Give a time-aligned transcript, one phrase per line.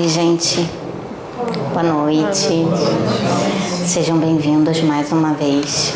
[0.00, 0.66] Oi, gente.
[1.74, 2.66] Boa noite.
[3.86, 5.92] Sejam bem-vindos mais uma vez.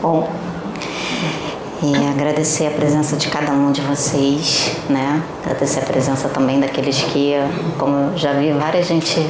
[0.00, 0.30] Bom,
[1.82, 5.20] e agradecer a presença de cada um de vocês, né?
[5.42, 7.34] Agradecer a presença também daqueles que,
[7.76, 9.26] como eu já vi várias gente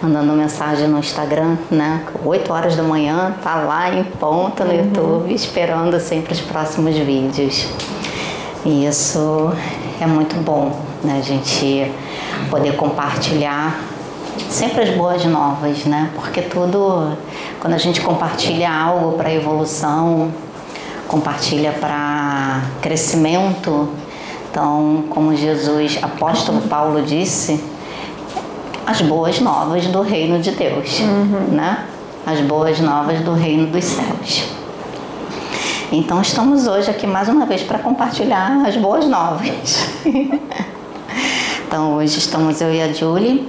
[0.00, 2.06] mandando mensagem no Instagram, né?
[2.24, 4.78] 8 horas da manhã, tá lá em ponta no uhum.
[4.78, 7.66] YouTube, esperando sempre os próximos vídeos.
[8.64, 9.52] E isso
[10.00, 11.18] é muito bom, né?
[11.18, 11.92] A gente
[12.48, 13.78] poder compartilhar
[14.48, 16.10] sempre as boas novas, né?
[16.14, 17.16] Porque tudo,
[17.60, 20.32] quando a gente compartilha algo para evolução,
[21.08, 23.88] compartilha para crescimento,
[24.50, 27.62] então, como Jesus, apóstolo Paulo disse,
[28.84, 31.48] as boas novas do reino de Deus, uhum.
[31.52, 31.84] né?
[32.26, 34.44] As boas novas do reino dos céus.
[35.92, 39.88] Então, estamos hoje aqui mais uma vez para compartilhar as boas novas.
[41.70, 43.48] então, hoje estamos eu e a Julie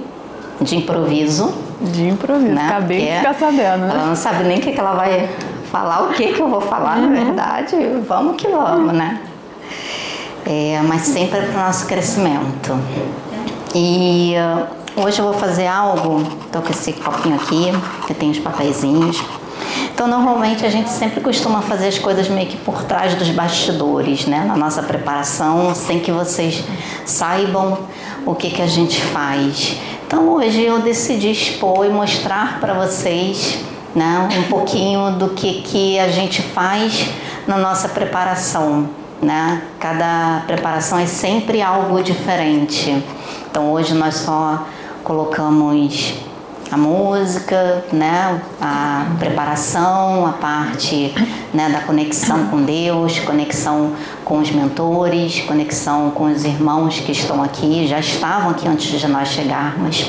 [0.60, 1.52] de improviso.
[1.80, 2.66] De improviso, né?
[2.68, 3.80] acabei de ficar sabendo.
[3.84, 3.90] Né?
[3.92, 5.28] Ela não sabe nem o que, que ela vai
[5.72, 7.10] falar, o que, que eu vou falar, uhum.
[7.10, 7.74] na verdade.
[8.06, 9.20] Vamos que vamos, né?
[10.46, 12.78] É, mas sempre é para o nosso crescimento.
[13.74, 17.72] E uh, hoje eu vou fazer algo, estou com esse copinho aqui,
[18.06, 19.20] que tem os papeizinhos.
[19.92, 24.26] Então, normalmente a gente sempre costuma fazer as coisas meio que por trás dos bastidores,
[24.26, 24.44] né?
[24.46, 26.64] Na nossa preparação, sem que vocês
[27.04, 27.78] saibam
[28.26, 29.76] o que, que a gente faz.
[30.06, 33.58] Então, hoje eu decidi expor e mostrar para vocês
[33.94, 37.08] né, um pouquinho do que, que a gente faz
[37.46, 38.90] na nossa preparação.
[39.20, 39.62] Né?
[39.78, 43.02] Cada preparação é sempre algo diferente.
[43.50, 44.66] Então, hoje nós só
[45.04, 46.14] colocamos
[46.72, 51.12] a música, né, a preparação, a parte
[51.52, 53.92] né, da conexão com Deus, conexão
[54.24, 59.06] com os mentores, conexão com os irmãos que estão aqui, já estavam aqui antes de
[59.06, 60.06] nós chegarmos.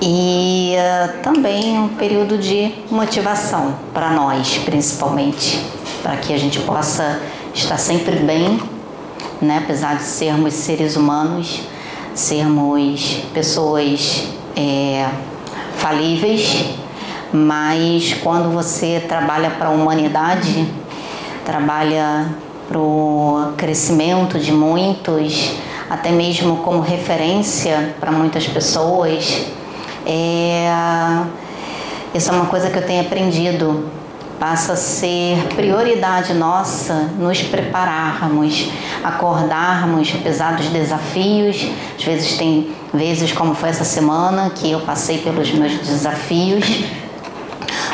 [0.00, 5.60] E uh, também um período de motivação para nós, principalmente,
[6.04, 7.20] para que a gente possa
[7.52, 8.60] estar sempre bem,
[9.42, 11.62] né, apesar de sermos seres humanos,
[12.14, 15.08] sermos pessoas é,
[15.76, 16.64] falíveis,
[17.32, 20.66] mas quando você trabalha para a humanidade,
[21.44, 22.28] trabalha
[22.68, 25.52] para o crescimento de muitos,
[25.90, 29.46] até mesmo como referência para muitas pessoas,
[30.06, 30.70] é,
[32.14, 33.84] isso é uma coisa que eu tenho aprendido
[34.44, 38.68] passa a ser prioridade nossa nos prepararmos,
[39.02, 41.66] acordarmos apesar dos desafios.
[41.96, 46.84] Às vezes tem vezes como foi essa semana que eu passei pelos meus desafios,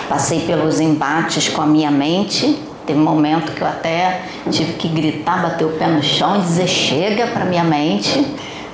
[0.09, 2.59] passei pelos embates com a minha mente.
[2.85, 6.41] Teve um momento que eu até tive que gritar, bater o pé no chão e
[6.41, 8.27] dizer chega para minha mente,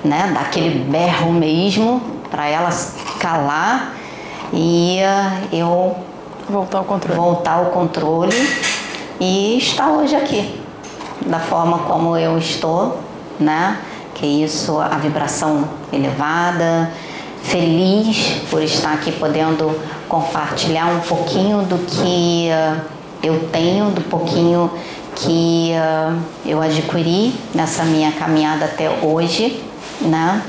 [0.03, 0.31] né?
[0.33, 2.01] Dar aquele berro mesmo
[2.31, 2.71] para ela
[3.21, 3.93] calar
[4.51, 4.99] e
[5.53, 5.95] eu
[6.49, 7.21] Voltar ao controle.
[7.21, 8.37] Voltar ao controle
[9.19, 10.61] e estar hoje aqui,
[11.27, 13.01] da forma como eu estou,
[13.41, 13.79] né?
[14.15, 16.93] Que isso, a vibração elevada,
[17.43, 19.77] feliz por estar aqui podendo
[20.09, 22.81] compartilhar um pouquinho do que uh,
[23.23, 24.71] eu tenho, do pouquinho
[25.17, 29.63] que uh, eu adquiri nessa minha caminhada até hoje,
[30.01, 30.43] né?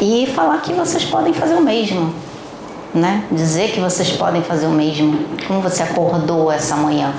[0.00, 2.14] E falar que vocês podem fazer o mesmo,
[2.94, 3.24] né?
[3.30, 5.18] Dizer que vocês podem fazer o mesmo.
[5.46, 7.12] Como você acordou essa manhã,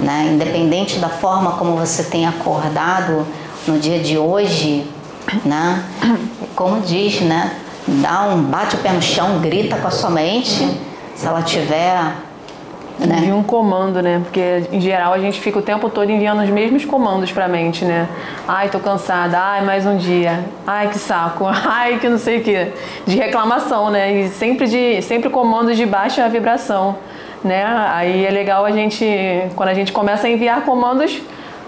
[0.00, 0.30] né?
[0.32, 3.26] Independente da forma como você tem acordado
[3.66, 4.86] no dia de hoje,
[5.44, 5.84] né?
[6.56, 7.56] Como diz, né?
[7.86, 10.66] Dá um bate o pé no chão, grita com a sua mente.
[11.14, 12.14] Se ela tiver
[13.06, 13.32] né?
[13.32, 14.20] Um comando, né?
[14.22, 17.84] Porque em geral a gente fica o tempo todo enviando os mesmos comandos para mente,
[17.84, 18.08] né?
[18.46, 19.38] Ai, tô cansada.
[19.38, 20.44] Ai, mais um dia.
[20.66, 21.44] Ai, que saco.
[21.66, 22.72] Ai, que não sei o quê.
[23.06, 24.12] De reclamação, né?
[24.12, 26.96] E sempre de sempre comandos de baixa vibração,
[27.42, 27.64] né?
[27.92, 29.04] Aí é legal a gente
[29.56, 31.20] quando a gente começa a enviar comandos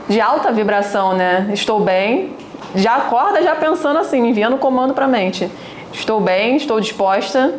[0.09, 1.51] de alta vibração, né?
[1.53, 2.35] Estou bem.
[2.75, 5.49] Já acorda já pensando assim, enviando comando para mente.
[5.93, 7.55] Estou bem, estou disposta.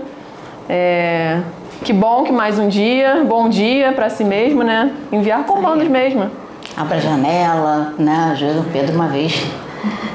[0.67, 1.39] É,
[1.85, 4.91] que bom que mais um dia, bom dia para si mesmo, né?
[5.11, 6.31] Enviar comandos mesmo.
[6.75, 8.31] Abra a janela, né?
[8.33, 9.33] Às vezes o Pedro uma vez,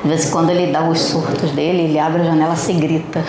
[0.03, 3.23] de vez em quando ele dá os surtos dele, ele abre a janela e grita.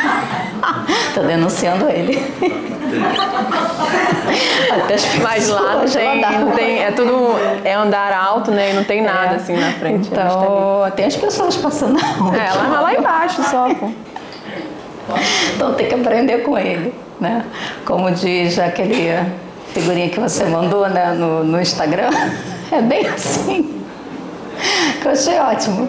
[1.14, 2.24] Tô denunciando ele.
[5.22, 6.22] Mas lá tem,
[6.56, 7.34] tem, é tudo
[7.64, 8.70] é andar alto, né?
[8.70, 9.36] E não tem nada é.
[9.36, 10.08] assim na frente.
[10.10, 12.34] Então, tem as pessoas passando na rua.
[12.34, 13.90] É, ela vai lá embaixo só, pô.
[15.54, 17.44] Então tem que aprender com ele né?
[17.86, 19.08] Como diz aquele
[19.72, 22.10] figurinha que você mandou né, no, no Instagram,
[22.70, 23.80] é bem assim.
[25.00, 25.88] Que eu achei ótimo.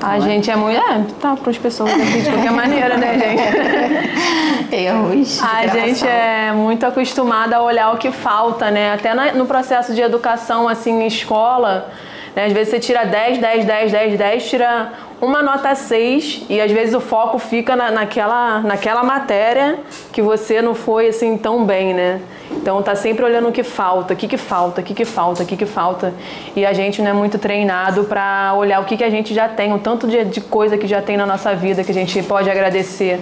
[0.00, 0.78] A gente é muito.
[0.78, 4.72] É, tá para as pessoas aqui de qualquer maneira, né, gente?
[4.74, 5.42] Erros.
[5.42, 8.92] A gente é muito acostumada a olhar o que falta, né?
[8.92, 11.90] Até no processo de educação, assim, em escola,
[12.34, 12.46] né?
[12.46, 16.70] às vezes você tira 10, 10, 10, 10, 10, tira uma nota 6 e às
[16.70, 19.78] vezes o foco fica na, naquela, naquela matéria
[20.12, 22.20] que você não foi assim tão bem, né?
[22.50, 25.42] Então tá sempre olhando o que falta, o que, que falta, o que, que falta,
[25.42, 26.12] o que, que falta.
[26.54, 29.48] E a gente não é muito treinado para olhar o que, que a gente já
[29.48, 32.22] tem, o tanto de, de coisa que já tem na nossa vida que a gente
[32.22, 33.20] pode agradecer,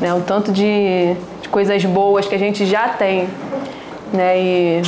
[0.00, 0.12] né?
[0.14, 3.28] O tanto de, de coisas boas que a gente já tem,
[4.12, 4.38] né?
[4.38, 4.82] E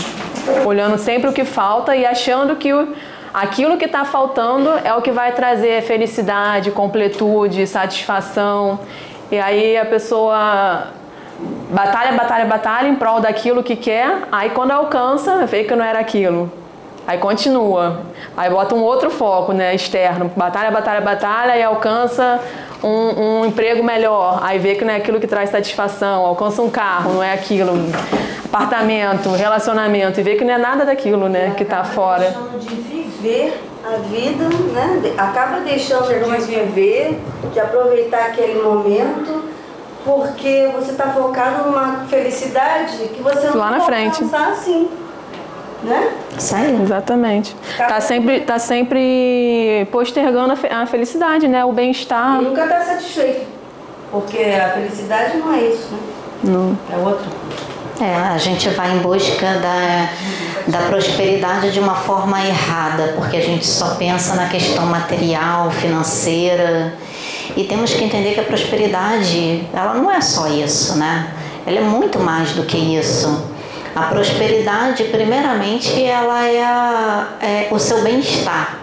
[0.65, 2.89] olhando sempre o que falta e achando que o
[3.33, 8.81] Aquilo que está faltando é o que vai trazer felicidade, completude, satisfação.
[9.31, 10.89] E aí a pessoa
[11.71, 16.01] batalha, batalha, batalha em prol daquilo que quer, aí quando alcança, vê que não era
[16.01, 16.51] aquilo.
[17.07, 18.03] Aí continua.
[18.37, 20.31] Aí bota um outro foco, né, externo.
[20.37, 22.41] Batalha, batalha, batalha e alcança
[22.83, 24.41] um, um, emprego melhor.
[24.43, 26.25] Aí vê que não é aquilo que traz satisfação.
[26.25, 27.73] Alcança um carro, não é aquilo.
[28.45, 30.21] Apartamento, relacionamento.
[30.21, 32.35] E vê que não é nada daquilo, né, que está fora
[33.21, 35.15] viver a vida, né?
[35.17, 37.19] acaba deixando de viver,
[37.53, 39.45] de aproveitar aquele momento,
[40.05, 44.23] porque você está focado numa felicidade que você não Lá na frente.
[44.35, 44.89] assim.
[45.83, 46.13] Né?
[46.37, 47.57] Isso aí, exatamente.
[47.77, 51.65] Tá sempre, tá sempre postergando a felicidade, né?
[51.65, 52.41] O bem-estar.
[52.41, 53.47] E nunca está satisfeito.
[54.11, 55.99] Porque a felicidade não é isso, né?
[56.43, 56.79] Não.
[56.93, 57.27] É outra.
[58.01, 60.09] É, a gente vai em busca da,
[60.67, 66.95] da prosperidade de uma forma errada, porque a gente só pensa na questão material, financeira.
[67.55, 71.31] E temos que entender que a prosperidade, ela não é só isso, né?
[71.67, 73.50] Ela é muito mais do que isso.
[73.95, 78.79] A prosperidade, primeiramente, ela é, a, é o seu bem-estar.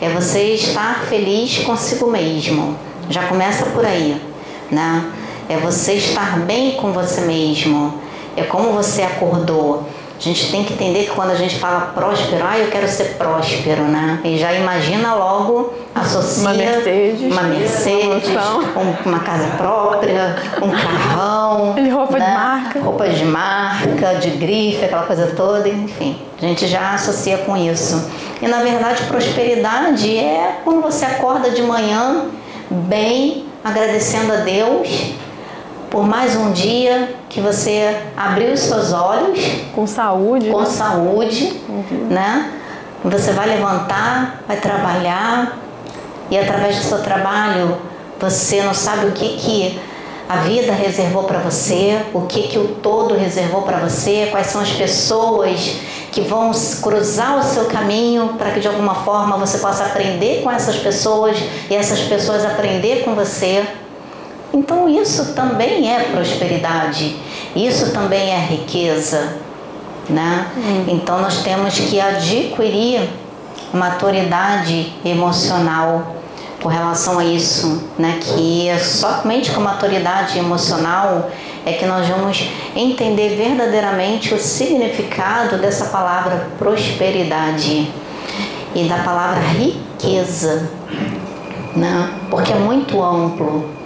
[0.00, 2.78] É você estar feliz consigo mesmo.
[3.10, 4.20] Já começa por aí,
[4.70, 5.10] né?
[5.48, 8.08] É você estar bem com você mesmo
[8.38, 9.84] é como você acordou.
[10.18, 13.14] A gente tem que entender que quando a gente fala próspero, ah, eu quero ser
[13.16, 14.20] próspero, né?
[14.24, 18.28] E já imagina logo, associa uma Mercedes, uma, Mercedes,
[19.06, 21.76] uma casa própria, um carrão.
[21.92, 22.26] Roupa né?
[22.26, 22.80] de marca.
[22.80, 26.18] Roupas de marca, de grife, aquela coisa toda, enfim.
[26.36, 28.10] A gente já associa com isso.
[28.42, 32.24] E na verdade, prosperidade é quando você acorda de manhã
[32.68, 35.14] bem, agradecendo a Deus
[35.90, 39.38] por mais um dia que você abriu os seus olhos
[39.74, 40.66] com saúde, com né?
[40.66, 42.06] saúde, uhum.
[42.10, 42.52] né?
[43.04, 45.58] Você vai levantar, vai trabalhar
[46.30, 47.76] e através do seu trabalho
[48.20, 49.80] você não sabe o que que
[50.28, 54.60] a vida reservou para você, o que que o todo reservou para você, quais são
[54.60, 55.76] as pessoas
[56.12, 56.50] que vão
[56.82, 61.38] cruzar o seu caminho para que de alguma forma você possa aprender com essas pessoas
[61.70, 63.66] e essas pessoas aprender com você.
[64.52, 67.16] Então isso também é prosperidade,
[67.54, 69.36] isso também é riqueza,
[70.08, 70.46] né?
[70.56, 70.84] Hum.
[70.88, 73.08] Então nós temos que adquirir
[73.72, 76.16] maturidade emocional
[76.62, 78.18] com relação a isso, né?
[78.20, 81.30] Que é somente com maturidade emocional
[81.64, 87.92] é que nós vamos entender verdadeiramente o significado dessa palavra prosperidade
[88.74, 90.70] e da palavra riqueza,
[91.76, 92.10] né?
[92.30, 93.77] Porque é muito amplo.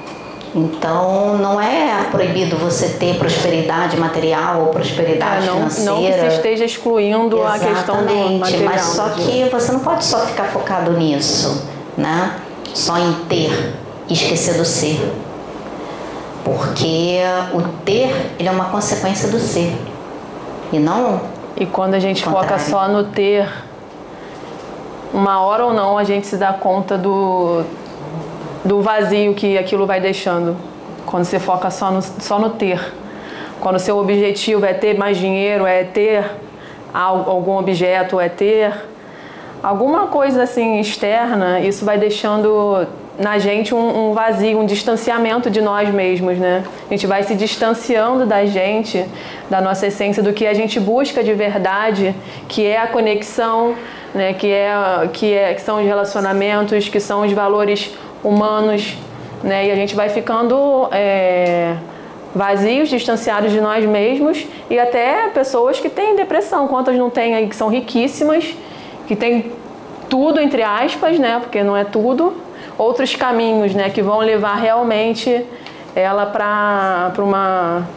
[0.55, 5.91] Então, não é proibido você ter prosperidade material ou prosperidade é, não, financeira.
[5.91, 8.65] Não que você esteja excluindo Exatamente, a questão do material.
[8.65, 11.67] Mas só que você não pode só ficar focado nisso,
[11.97, 12.37] né?
[12.75, 13.75] Só em ter
[14.09, 15.01] e esquecer do ser.
[16.45, 17.21] Porque
[17.55, 19.75] o ter, ele é uma consequência do ser.
[20.71, 21.21] E não
[21.57, 23.49] E quando a gente foca só no ter,
[25.15, 27.65] uma hora ou não a gente se dá conta do
[28.64, 30.57] do vazio que aquilo vai deixando.
[31.07, 32.81] Quando você foca só no, só no ter.
[33.61, 36.25] Quando seu objetivo é ter mais dinheiro, é ter
[36.92, 38.73] algum objeto, é ter
[39.62, 42.87] alguma coisa assim externa, isso vai deixando
[43.19, 46.64] na gente um, um, vazio, um distanciamento de nós mesmos, né?
[46.88, 49.04] A gente vai se distanciando da gente,
[49.50, 52.14] da nossa essência, do que a gente busca de verdade,
[52.49, 53.75] que é a conexão,
[54.14, 54.33] né?
[54.33, 58.97] Que é que é que são os relacionamentos, que são os valores humanos,
[59.43, 59.67] né?
[59.67, 61.75] E a gente vai ficando é,
[62.35, 67.49] vazios, distanciados de nós mesmos e até pessoas que têm depressão, quantas não tem aí
[67.49, 68.55] que são riquíssimas,
[69.07, 69.52] que tem
[70.09, 71.38] tudo entre aspas, né?
[71.41, 72.35] Porque não é tudo.
[72.79, 73.91] Outros caminhos, né?
[73.91, 75.45] Que vão levar realmente
[75.95, 77.88] ela para para uma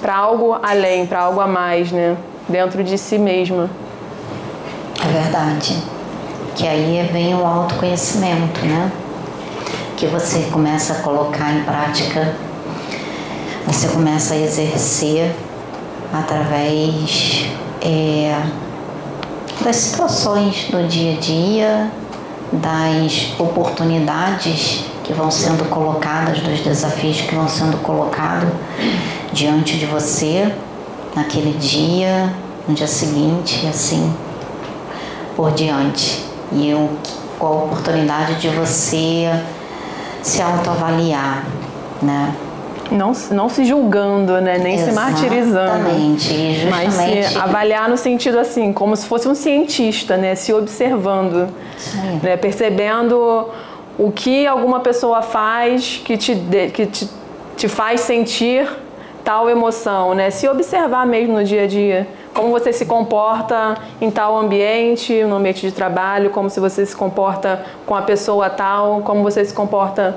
[0.00, 2.16] para algo além, para algo a mais, né?
[2.48, 3.70] Dentro de si mesma.
[5.02, 5.76] É verdade.
[6.54, 8.92] Que aí vem o autoconhecimento, né?
[9.96, 12.34] Que você começa a colocar em prática,
[13.66, 15.34] você começa a exercer
[16.12, 17.46] através
[17.80, 18.36] é,
[19.62, 21.90] das situações do dia a dia,
[22.52, 28.48] das oportunidades que vão sendo colocadas, dos desafios que vão sendo colocados
[29.32, 30.52] diante de você
[31.14, 32.32] naquele dia,
[32.66, 34.14] no dia seguinte, assim
[35.36, 36.24] por diante.
[36.52, 36.90] E eu,
[37.38, 39.30] com a oportunidade de você
[40.24, 41.44] se autoavaliar,
[42.02, 42.34] né?
[42.90, 44.58] Não, não se julgando, né?
[44.58, 45.88] Nem Exatamente, se martirizando.
[45.90, 46.66] justamente.
[46.70, 50.34] Mas se avaliar no sentido assim, como se fosse um cientista, né?
[50.34, 52.20] Se observando, Sim.
[52.22, 52.36] né?
[52.36, 53.48] percebendo
[53.98, 57.08] o que alguma pessoa faz que te, de- que te,
[57.56, 58.68] te faz sentir
[59.24, 60.30] tal emoção, né?
[60.30, 62.06] Se observar mesmo no dia a dia.
[62.34, 66.94] Como você se comporta em tal ambiente, no ambiente de trabalho, como se você se
[66.94, 70.16] comporta com a pessoa tal, como você se comporta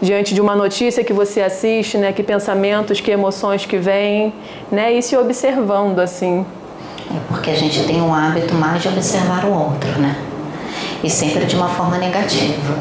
[0.00, 2.12] diante de uma notícia que você assiste, né?
[2.12, 4.32] Que pensamentos, que emoções que vêm,
[4.72, 4.92] né?
[4.92, 6.46] E se observando assim.
[7.14, 10.16] É porque a gente tem um hábito mais de observar o outro, né?
[11.04, 12.74] E sempre de uma forma negativa.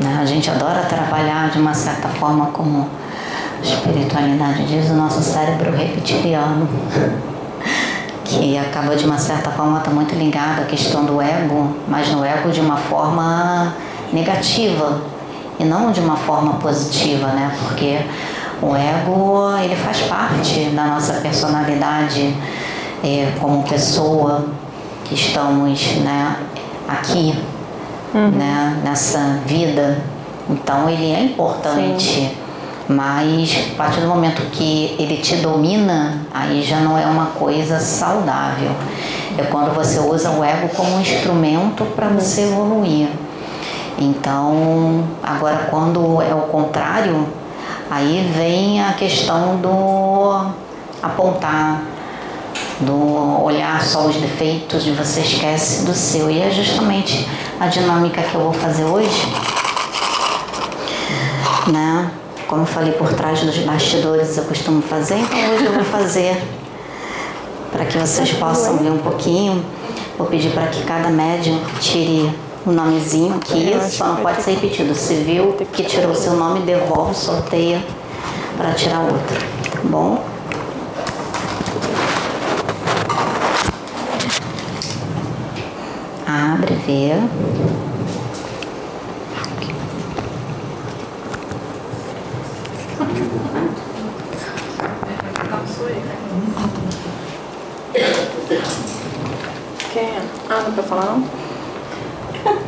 [0.00, 0.18] Né?
[0.20, 2.88] A gente adora trabalhar de uma certa forma como
[3.58, 6.66] a espiritualidade diz, o nosso cérebro reptiliano,
[8.30, 12.24] que acaba de uma certa forma estar muito ligado à questão do ego, mas no
[12.24, 13.74] ego de uma forma
[14.12, 15.00] negativa
[15.58, 17.52] e não de uma forma positiva, né?
[17.60, 17.98] Porque
[18.62, 22.34] o ego ele faz parte da nossa personalidade
[23.02, 24.46] é, como pessoa
[25.04, 26.36] que estamos né,
[26.86, 27.34] aqui
[28.14, 29.98] né, nessa vida.
[30.48, 32.36] Então ele é importante,
[32.90, 37.78] mas a partir do momento que ele te domina, aí já não é uma coisa
[37.78, 38.72] saudável.
[39.38, 43.08] É quando você usa o ego como um instrumento para você evoluir.
[43.96, 47.28] Então, agora quando é o contrário,
[47.88, 50.50] aí vem a questão do
[51.00, 51.82] apontar,
[52.80, 56.28] do olhar só os defeitos e você esquece do seu.
[56.28, 57.24] E é justamente
[57.60, 59.32] a dinâmica que eu vou fazer hoje,
[61.68, 62.10] né?
[62.50, 66.36] Como eu falei por trás dos bastidores, eu costumo fazer, então hoje eu vou fazer
[67.70, 69.64] para que vocês possam ver um pouquinho.
[70.18, 72.28] Vou pedir para que cada médium tire
[72.66, 74.92] o nomezinho aqui, só não pode ser repetido.
[74.96, 77.80] Se viu que tirou o seu nome, devolve, sorteia
[78.56, 80.20] para tirar outro, tá bom?
[86.26, 87.12] Abre, vê.
[99.92, 100.04] Quem
[100.70, 100.76] é?
[100.76, 101.24] Não quer falar não?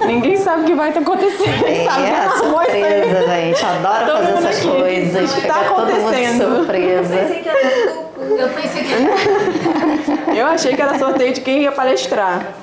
[0.06, 1.64] Ninguém sabe o que vai estar acontecendo.
[1.66, 2.02] É, sabe?
[2.02, 2.38] isso aí.
[2.38, 3.64] surpresa, gente.
[3.64, 4.68] Adoro Todo fazer essas aqui.
[4.68, 5.30] coisas.
[5.32, 6.56] O tá todo mundo de acontecendo?
[6.56, 7.16] surpresa.
[7.16, 8.34] Pensei que era pouco.
[8.38, 12.54] Eu pensei que Eu achei que era sorteio de quem ia palestrar.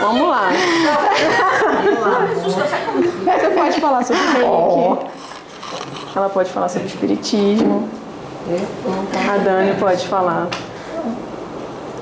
[0.00, 0.50] Vamos lá.
[3.24, 5.06] Você pode falar sobre reiki.
[6.14, 7.88] Ela pode falar sobre espiritismo.
[9.32, 10.48] A Dani pode falar.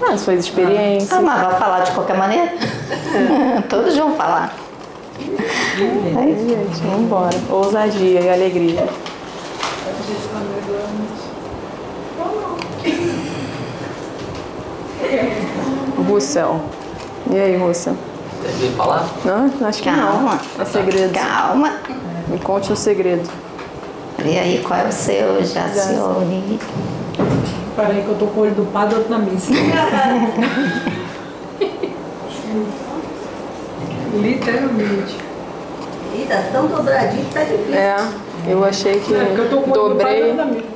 [0.02, 1.12] Ah, suas experiências.
[1.12, 2.52] Ah, mas vai falar de qualquer maneira?
[3.68, 4.54] Todos vão falar.
[6.18, 7.36] Aí, gente, vamos embora.
[7.50, 8.86] Ousadia e alegria.
[16.08, 16.60] Russell.
[17.30, 17.96] E aí, Russell?
[18.58, 19.06] Veio falar?
[19.24, 20.40] Não, acho que Calma.
[20.56, 20.62] não.
[20.62, 21.12] É segredo.
[21.12, 21.72] Calma.
[22.28, 23.28] Me conte o segredo.
[24.18, 26.58] Vê aí qual é o seu, Jacione.
[27.76, 29.52] Peraí que eu tô com o olho do padre outro na mesa.
[34.14, 35.16] Literalmente.
[36.14, 37.74] Ih, tá tão dobradinho que tá difícil.
[37.74, 37.96] É,
[38.46, 40.70] eu achei que É porque eu tô com o olho do padre dobrei.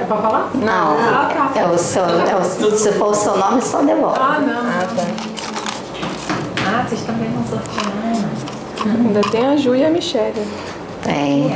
[0.00, 0.50] É pra falar?
[0.54, 1.60] Não, Ah, tá.
[1.60, 2.42] é o seu, é o,
[2.76, 4.18] se for o seu nome, só devolve.
[4.20, 4.62] Ah, não.
[6.66, 7.92] Ah, vocês também vão sortear.
[8.84, 10.32] Ainda tem a Ju e a Michelle.
[11.02, 11.54] Tem.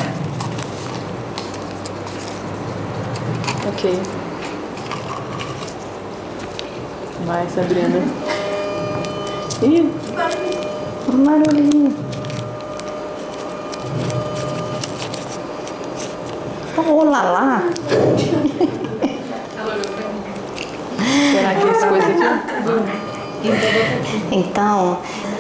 [3.77, 3.85] Ok.
[7.27, 8.01] Vai, Sabrina.
[9.63, 9.93] Ih,
[11.13, 11.95] Um barulhinho.
[16.89, 17.63] Olá lá.
[21.33, 22.25] será que é esse coisa aqui?
[24.33, 24.99] Então,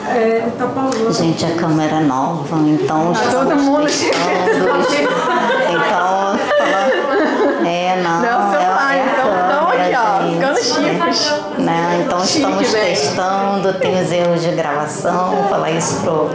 [0.08, 0.68] É, tá
[1.12, 4.14] gente, a câmera é nova, então Tá todo mundo testando.
[5.68, 6.95] Então, falando-
[10.62, 11.58] chicos.
[11.58, 12.02] né?
[12.04, 12.86] Então estamos velho.
[12.86, 16.30] testando, tem os erros de gravação, vou falar isso pro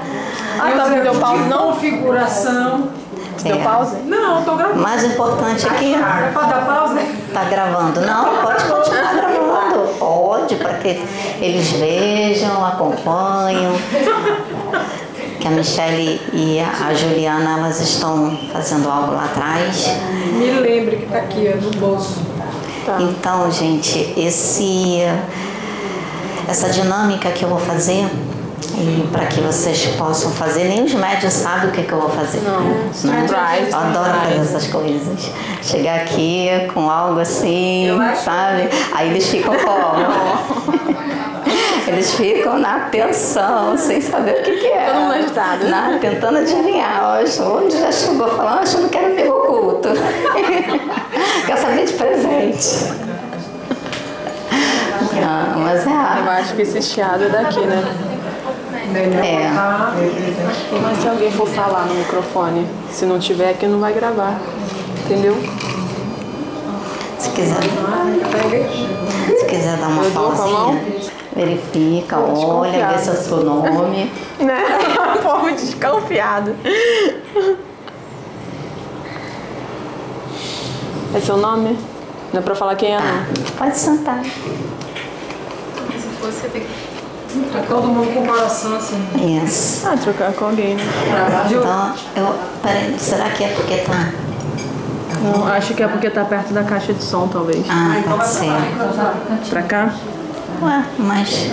[0.60, 1.72] Ah, tá, deu é pausa, não?
[1.74, 2.90] configuração.
[3.44, 3.64] Deu É.
[3.64, 3.98] pausa?
[4.06, 4.82] Não, tô gravando.
[4.82, 7.00] mais importante aqui É pra dar pausa?
[7.34, 8.02] tá gravando.
[8.02, 9.88] Não, pode continuar gravando.
[9.98, 11.02] Pode, para que
[11.40, 13.72] eles vejam, acompanhem.
[15.40, 19.88] Que a Michelle e a Juliana elas estão fazendo algo lá atrás.
[20.34, 22.22] Me lembre que tá aqui, ó, no bolso.
[22.86, 22.98] Tá.
[23.02, 25.00] Então, gente, esse
[26.48, 28.06] essa dinâmica que eu vou fazer
[28.78, 32.10] e para que vocês possam fazer, nem os médios sabem o que, que eu vou
[32.10, 32.42] fazer.
[32.42, 32.90] Não, Né?
[32.94, 35.30] surprise, Eu adoro fazer essas coisas.
[35.62, 37.88] Chegar aqui com algo assim,
[38.24, 38.70] sabe?
[38.94, 40.91] Aí eles ficam como?
[41.92, 44.86] Eles ficam na tensão, sem saber o que, que é.
[44.86, 45.68] Todo mundo agitado.
[45.68, 47.18] Na- tentando adivinhar.
[47.56, 49.90] Onde já chegou falando, acho que não quero amigo oculto.
[51.46, 52.94] Quer saber de presente.
[55.14, 57.84] Não, mas é Eu acho que esse chiado é daqui, né?
[58.94, 59.50] É.
[60.82, 64.38] Mas se alguém for falar no microfone, se não tiver aqui, não vai gravar.
[65.06, 65.36] Entendeu?
[67.18, 67.56] Se quiser,
[69.40, 70.82] se quiser dar uma pausinha,
[71.36, 74.12] verifica, olha, vê se é o seu nome.
[74.40, 74.64] Né?
[75.18, 76.56] Um povo desconfiado.
[81.14, 81.78] É seu nome?
[82.34, 83.44] Não é pra falar quem é, não.
[83.58, 84.24] Pode sentar.
[84.24, 86.92] Se fosse, tem que.
[87.52, 88.98] Tá todo mundo com o coração assim.
[89.46, 89.88] Isso.
[89.88, 90.84] Ah, trocar com alguém, né?
[91.50, 92.36] Então, eu.
[92.62, 94.12] Peraí, será que é porque tá.
[95.22, 97.66] Não, acho que é porque tá perto da caixa de som, talvez.
[97.70, 99.50] Ah, pode ser.
[99.50, 99.94] Pra cá?
[100.62, 101.50] Ué, mas.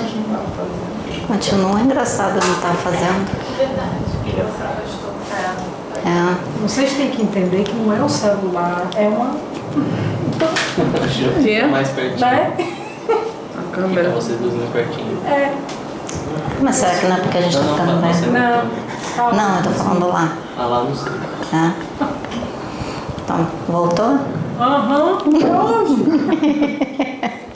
[1.26, 3.26] Continua engraçado não estar fazendo.
[6.04, 6.34] É.
[6.62, 9.34] Vocês têm que entender que não é um celular, é uma.
[11.42, 11.62] Quê?
[11.70, 12.20] Mais pertinho.
[12.20, 12.52] Né?
[12.56, 12.78] A Fica
[13.72, 14.10] câmera.
[14.10, 15.18] vocês dois mais pertinho.
[15.26, 15.52] É.
[16.60, 18.32] Mas será que não é porque a gente tá Não, não, ficando não, velho?
[18.32, 18.62] Não.
[19.16, 19.42] Calma.
[19.42, 20.32] Não, eu tô falando lá.
[20.58, 21.12] Ah, lá não sei.
[21.52, 21.72] É.
[23.24, 24.18] Então, voltou?
[24.60, 25.18] Aham.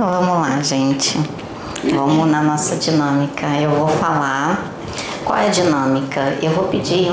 [0.00, 1.20] Então vamos lá, gente.
[1.92, 3.46] Vamos na nossa dinâmica.
[3.60, 4.72] Eu vou falar.
[5.26, 6.38] Qual é a dinâmica?
[6.40, 7.12] Eu vou pedir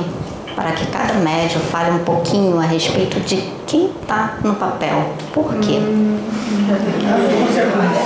[0.55, 5.05] para que cada médio fale um pouquinho a respeito de quem está no papel.
[5.33, 5.81] Por quê?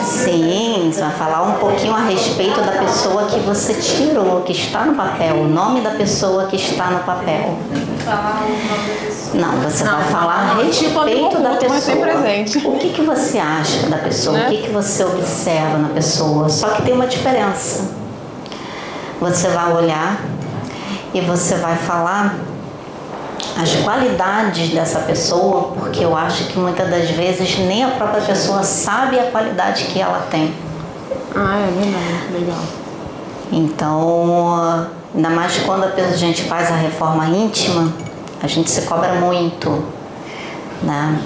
[0.03, 4.83] Sim, você vai falar um pouquinho a respeito da pessoa que você tirou, que está
[4.83, 7.55] no papel, o nome da pessoa que está no papel.
[8.03, 9.41] Falar o nome da pessoa.
[9.41, 11.97] Não, você vai falar a não, tipo amigo respeito da pessoa.
[11.97, 12.57] mas presente.
[12.67, 14.37] O que, que você acha da pessoa?
[14.37, 14.47] Né?
[14.47, 16.49] O que, que você observa na pessoa?
[16.49, 17.89] Só que tem uma diferença.
[19.19, 20.19] Você vai olhar
[21.13, 22.35] e você vai falar
[23.61, 28.63] as qualidades dessa pessoa, porque eu acho que muitas das vezes nem a própria pessoa
[28.63, 30.53] sabe a qualidade que ela tem.
[31.35, 32.33] Ah, é verdade.
[32.33, 32.59] Legal.
[33.51, 37.91] Então, ainda mais quando a gente faz a reforma íntima,
[38.41, 39.83] a gente se cobra muito,
[40.83, 41.19] né?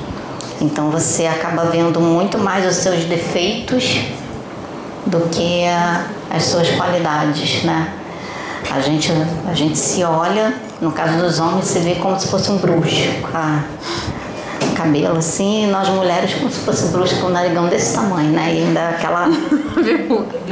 [0.61, 3.99] Então você acaba vendo muito mais os seus defeitos
[5.05, 5.63] do que
[6.29, 7.89] as suas qualidades, né?
[8.71, 9.11] A gente,
[9.49, 13.07] a gente se olha, no caso dos homens, se vê como se fosse um bruxo,
[13.21, 13.63] com a-
[14.63, 17.93] o cabelo assim, e nós mulheres como se fosse um bruxo com um narigão desse
[17.93, 18.53] tamanho, né?
[18.55, 19.27] E ainda aquela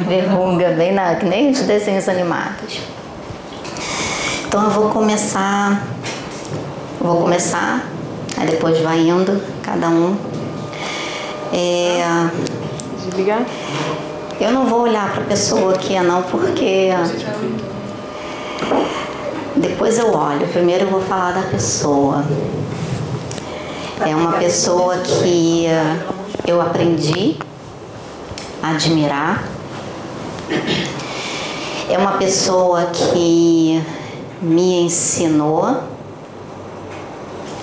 [0.07, 2.79] verruga, bem na, que nem os desenhos animados.
[4.53, 5.81] Então eu vou começar,
[7.01, 7.87] vou começar,
[8.37, 10.15] aí depois vai indo, cada um.
[11.51, 12.29] É,
[13.03, 13.43] Desligar?
[14.39, 16.89] eu não vou olhar para a pessoa aqui não, porque
[19.55, 20.47] depois eu olho.
[20.49, 22.23] Primeiro eu vou falar da pessoa.
[24.05, 25.65] É uma pessoa que
[26.45, 27.39] eu aprendi
[28.61, 29.45] a admirar.
[31.89, 33.83] É uma pessoa que
[34.43, 35.81] me ensinou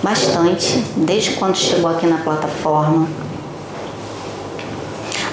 [0.03, 3.07] bastante desde quando chegou aqui na plataforma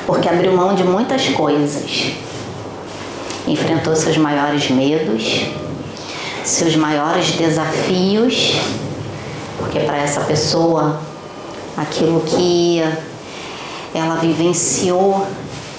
[0.08, 2.12] porque abriu mão de muitas coisas.
[3.46, 5.44] Enfrentou seus maiores medos,
[6.42, 8.54] seus maiores desafios,
[9.58, 10.98] porque para essa pessoa
[11.76, 12.82] aquilo que
[13.94, 15.26] ela vivenciou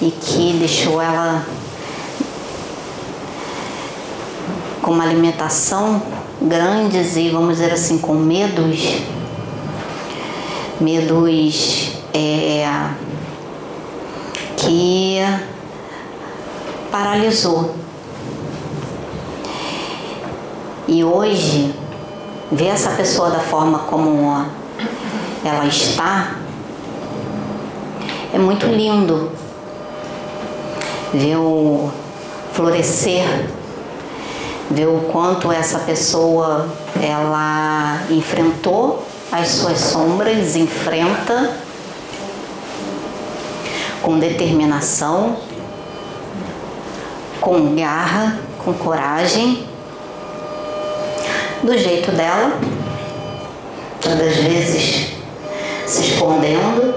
[0.00, 1.44] e que deixou ela
[4.82, 6.02] com uma alimentação
[6.40, 9.02] grandes e vamos dizer assim com medos,
[10.80, 12.66] medos é,
[14.56, 15.18] que
[16.90, 17.74] paralisou.
[20.88, 21.74] E hoje,
[22.50, 24.44] ver essa pessoa da forma como
[25.44, 26.36] ela está
[28.32, 29.30] é muito lindo.
[31.12, 31.90] Ver o
[32.52, 33.50] florescer
[34.70, 36.68] ver o quanto essa pessoa
[37.02, 41.56] ela enfrentou as suas sombras, enfrenta
[44.02, 45.36] com determinação,
[47.40, 49.66] com garra, com coragem,
[51.62, 52.52] do jeito dela,
[54.00, 55.12] todas as vezes
[55.86, 56.94] se escondendo.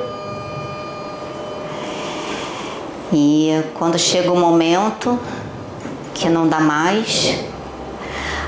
[3.11, 5.19] E quando chega o momento
[6.13, 7.35] que não dá mais,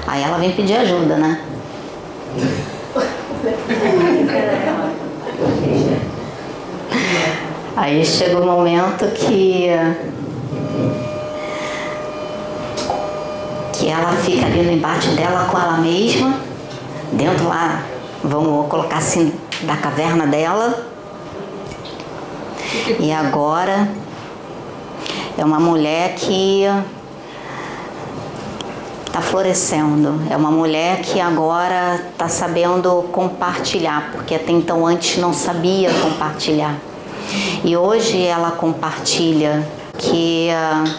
[0.07, 1.41] aí ela vem pedir ajuda, né?
[7.75, 9.69] Aí chega o momento que
[13.73, 16.39] que ela fica ali no embate dela com ela mesma,
[17.11, 17.83] dentro lá,
[18.23, 20.87] vamos colocar assim, da caverna dela.
[22.99, 23.89] E agora
[25.37, 26.63] é uma mulher que
[29.15, 30.21] está florescendo.
[30.29, 36.75] É uma mulher que agora está sabendo compartilhar, porque até então antes não sabia compartilhar.
[37.63, 39.65] E hoje ela compartilha
[39.97, 40.91] que uh,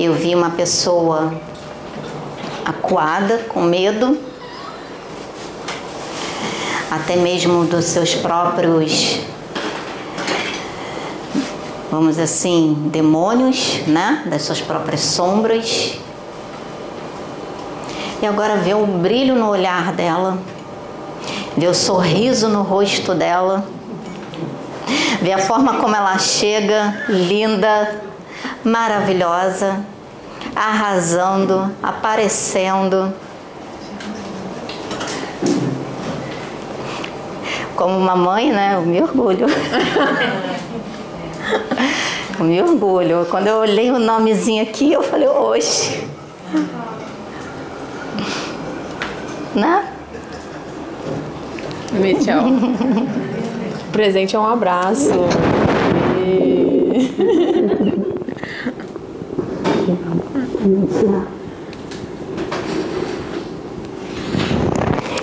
[0.00, 1.32] eu vi uma pessoa
[2.64, 4.18] acuada, com medo,
[6.90, 9.20] até mesmo dos seus próprios,
[11.88, 14.24] vamos assim, demônios, né?
[14.26, 16.00] Das suas próprias sombras.
[18.22, 20.38] E agora vê o brilho no olhar dela,
[21.56, 23.64] vê o sorriso no rosto dela,
[25.22, 28.02] vê a forma como ela chega, linda,
[28.62, 29.84] maravilhosa
[30.54, 33.12] arrasando, aparecendo.
[37.74, 38.74] Como uma mãe, né?
[38.74, 39.46] Eu me orgulho.
[42.38, 43.26] eu me orgulho.
[43.30, 46.06] Quando eu olhei o nomezinho aqui, eu falei, oxe.
[49.60, 49.84] Né?
[51.92, 52.00] O
[53.92, 55.12] presente é um abraço.
[56.18, 57.10] E...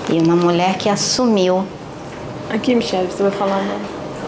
[0.10, 1.66] E uma mulher que assumiu.
[2.54, 3.64] Aqui, Michelle, você vai falar.
[3.64, 3.80] Né?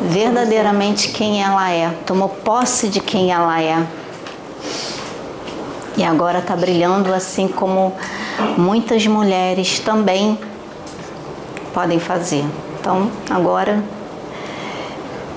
[0.02, 3.86] Verdadeiramente quem ela é, tomou posse de quem ela é.
[5.95, 7.93] E agora está brilhando assim como
[8.58, 10.38] muitas mulheres também
[11.73, 12.43] podem fazer.
[12.80, 13.84] Então, agora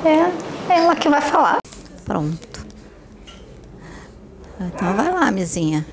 [0.05, 1.59] é ela que vai falar.
[2.05, 2.67] Pronto.
[4.61, 5.85] Então vai lá, mesinha.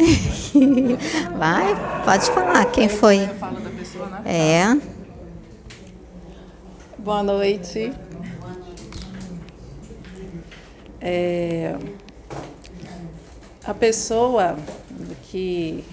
[1.36, 2.64] Vai, pode falar.
[2.66, 3.28] Quem foi?
[4.24, 4.76] É.
[6.98, 7.92] Boa noite.
[11.00, 11.76] É,
[13.64, 14.56] a pessoa
[15.30, 15.84] que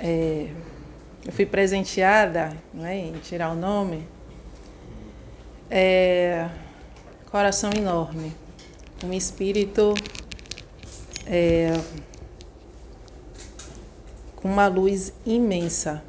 [0.00, 0.48] é,
[1.24, 4.06] eu fui presenteada né, em tirar o nome
[5.70, 6.48] é
[7.30, 8.32] coração enorme
[9.04, 9.94] um espírito
[11.26, 11.72] é,
[14.36, 16.02] com uma luz imensa.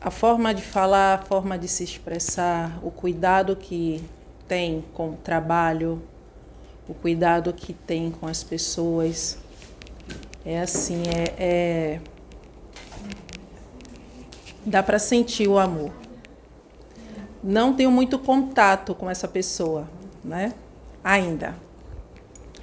[0.00, 4.04] A forma de falar, a forma de se expressar, o cuidado que
[4.46, 6.02] tem com o trabalho,
[6.88, 9.38] o cuidado que tem com as pessoas.
[10.44, 12.00] É assim, é, é
[14.64, 16.04] dá para sentir o amor
[17.44, 19.86] não tenho muito contato com essa pessoa,
[20.24, 20.54] né?
[21.02, 21.54] Ainda.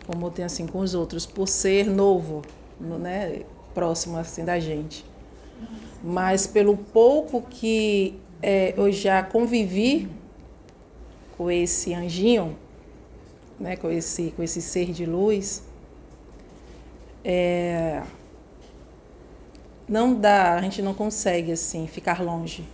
[0.08, 2.42] Como eu tenho assim com os outros, por ser novo,
[2.80, 3.44] né?
[3.76, 5.06] Próximo assim da gente.
[6.04, 10.10] Mas pelo pouco que é, eu já convivi
[11.38, 12.58] com esse anjinho,
[13.62, 13.76] né?
[13.78, 15.64] Com esse, com esse ser de luz,
[17.24, 18.04] é,
[19.88, 22.68] não dá, a gente não consegue assim ficar longe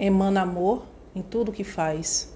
[0.00, 2.32] emana amor em tudo que faz.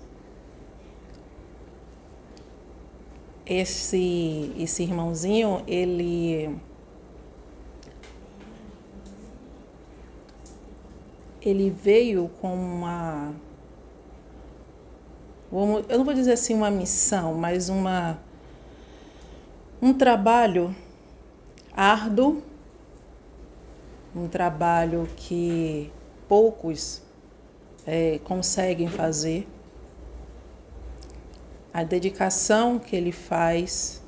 [3.46, 6.58] Esse, esse irmãozinho, ele.
[11.40, 13.34] Ele veio com uma.
[15.88, 18.18] Eu não vou dizer assim uma missão, mas uma.
[19.80, 20.74] Um trabalho
[21.72, 22.42] árduo,
[24.16, 25.92] um trabalho que
[26.28, 27.02] poucos
[27.86, 29.46] é, conseguem fazer,
[31.72, 34.02] a dedicação que ele faz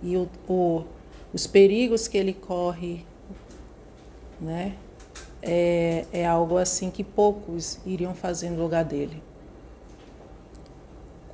[0.00, 0.84] e o, o,
[1.32, 3.04] os perigos que ele corre,
[4.40, 4.76] né?
[5.42, 9.25] É, é algo assim que poucos iriam fazer no lugar dele.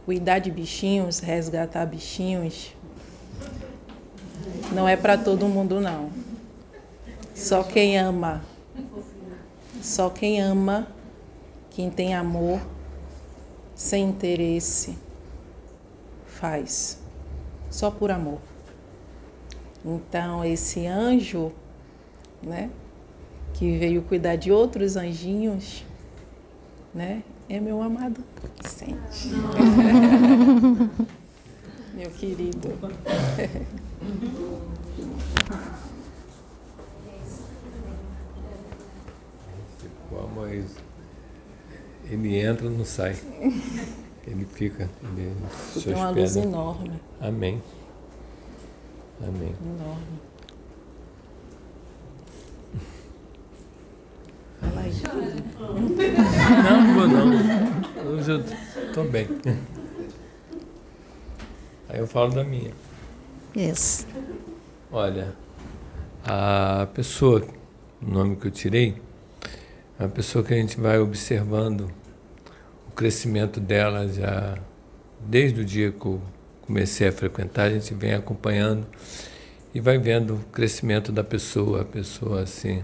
[0.05, 2.75] Cuidar de bichinhos, resgatar bichinhos,
[4.73, 6.11] não é para todo mundo não.
[7.35, 8.43] Só quem ama,
[9.81, 10.89] só quem ama,
[11.71, 12.61] quem tem amor,
[13.75, 14.97] sem interesse,
[16.27, 16.99] faz.
[17.71, 18.39] Só por amor.
[19.85, 21.53] Então esse anjo,
[22.43, 22.71] né,
[23.55, 25.85] que veio cuidar de outros anjinhos,
[26.95, 28.25] né, é meu amado
[28.63, 29.29] Vicente.
[31.95, 32.71] meu querido.
[40.55, 40.77] Isso?
[42.11, 43.17] Ele entra, não sai.
[44.27, 44.89] Ele fica.
[45.03, 45.35] Ele
[45.85, 47.63] Tem uma luz enorme, Amém.
[49.21, 49.55] Amém.
[49.63, 50.32] enorme.
[54.63, 54.93] Fala aí.
[56.65, 58.13] Não, não vou não.
[58.13, 58.45] Hoje eu
[58.95, 59.27] tô bem.
[61.89, 62.71] Aí eu falo da minha.
[63.55, 64.07] Isso.
[64.91, 65.35] Olha,
[66.25, 67.45] a pessoa,
[68.01, 68.95] o nome que eu tirei,
[69.99, 71.91] é uma pessoa que a gente vai observando
[72.89, 74.57] o crescimento dela já
[75.21, 76.21] desde o dia que eu
[76.63, 78.87] comecei a frequentar, a gente vem acompanhando
[79.75, 82.83] e vai vendo o crescimento da pessoa, a pessoa assim,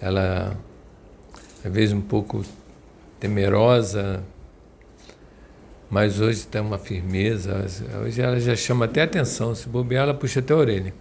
[0.00, 0.56] ela
[1.64, 2.44] às vezes um pouco
[3.18, 4.22] temerosa,
[5.90, 7.66] mas hoje tem uma firmeza,
[8.04, 10.94] hoje ela já chama até atenção, se bobear ela puxa até a orelha.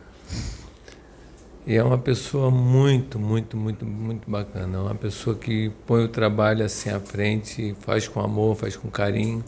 [1.68, 4.78] E é uma pessoa muito, muito, muito, muito bacana.
[4.78, 8.90] É uma pessoa que põe o trabalho assim à frente, faz com amor, faz com
[8.90, 9.44] carinho.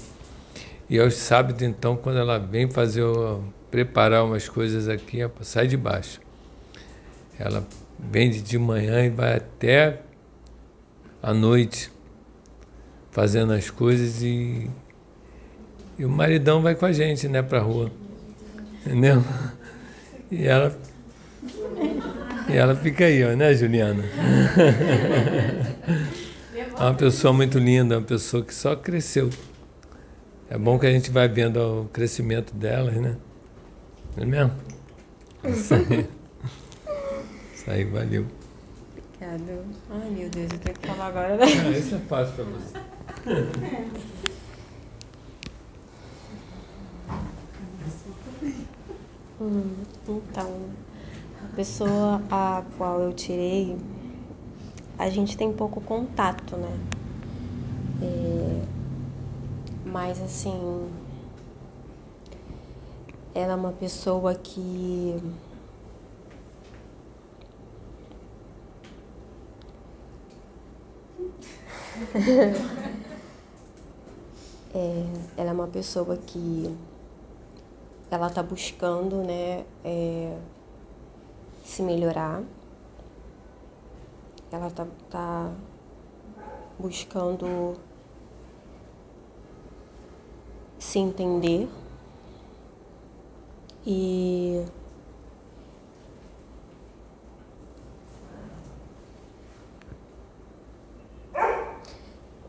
[0.88, 3.04] E aos sábados, então, quando ela vem fazer,
[3.72, 6.22] preparar umas coisas aqui, sai de baixo.
[7.40, 7.66] Ela
[7.98, 10.02] vende de manhã e vai até
[11.22, 11.92] à noite
[13.12, 14.70] fazendo as coisas e,
[16.00, 17.92] e o maridão vai com a gente, né, pra rua.
[18.86, 19.24] Entendeu?
[20.32, 20.76] E ela
[22.50, 24.04] e ela fica aí, ó, né, Juliana?
[26.56, 29.30] É uma pessoa muito linda, uma pessoa que só cresceu.
[30.50, 33.16] É bom que a gente vai vendo o crescimento delas, né?
[34.18, 34.52] Não é mesmo?
[35.46, 36.10] Isso aí.
[37.54, 38.26] Isso aí, valeu.
[39.34, 39.64] Obrigada.
[39.90, 41.46] Ai, meu Deus, eu tenho que falar agora, né?
[41.46, 42.78] Ah, isso é fácil pra você.
[49.40, 49.74] Hum,
[50.08, 50.70] então,
[51.44, 53.78] a pessoa a qual eu tirei,
[55.00, 56.78] a gente tem pouco contato, né?
[58.02, 58.62] É,
[59.86, 60.90] mas assim,
[63.34, 65.16] ela é uma pessoa que
[74.74, 75.04] É,
[75.36, 76.74] ela é uma pessoa que
[78.10, 80.38] ela está buscando, né, é,
[81.66, 82.42] se melhorar.
[84.50, 85.52] Ela está tá
[86.80, 87.76] buscando
[90.80, 91.70] se entender
[93.86, 94.66] e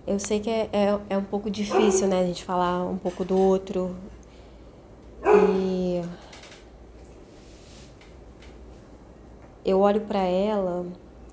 [0.07, 3.25] eu sei que é, é, é um pouco difícil, né, a gente falar um pouco
[3.25, 3.95] do outro.
[5.25, 6.03] E
[9.65, 10.85] eu olho para ela,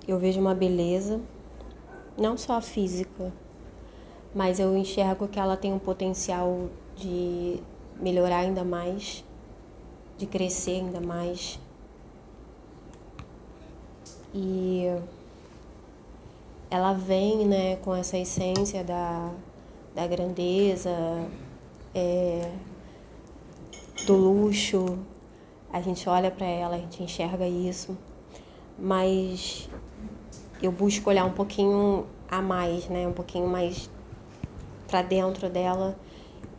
[0.06, 1.20] eu vejo uma beleza,
[2.16, 3.32] não só física,
[4.34, 7.60] mas eu enxergo que ela tem um potencial de
[8.00, 9.24] melhorar ainda mais,
[10.16, 11.58] de crescer ainda mais.
[14.32, 14.86] E
[16.70, 19.30] ela vem né, com essa essência da,
[19.94, 20.90] da grandeza,
[21.94, 22.50] é,
[24.06, 24.98] do luxo.
[25.72, 27.96] A gente olha para ela, a gente enxerga isso,
[28.78, 29.68] mas
[30.62, 33.90] eu busco olhar um pouquinho a mais, né, um pouquinho mais
[34.86, 35.96] para dentro dela.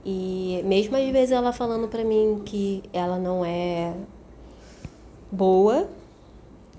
[0.04, 3.94] E mesmo às vezes ela falando para mim que ela não é
[5.32, 5.88] boa,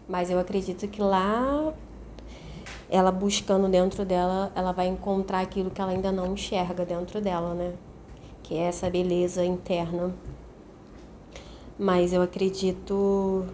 [0.08, 1.72] mas eu acredito que lá
[2.92, 7.54] ela buscando dentro dela, ela vai encontrar aquilo que ela ainda não enxerga dentro dela,
[7.54, 7.72] né?
[8.42, 10.14] Que é essa beleza interna.
[11.78, 13.46] Mas eu acredito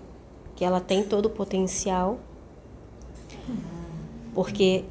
[0.56, 2.18] que ela tem todo o potencial,
[4.34, 4.84] porque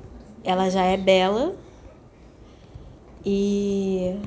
[0.45, 1.53] ela já é bela
[3.25, 4.17] e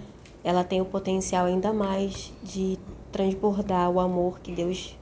[0.45, 2.79] ela tem o potencial ainda mais de
[3.11, 4.99] transbordar o amor que Deus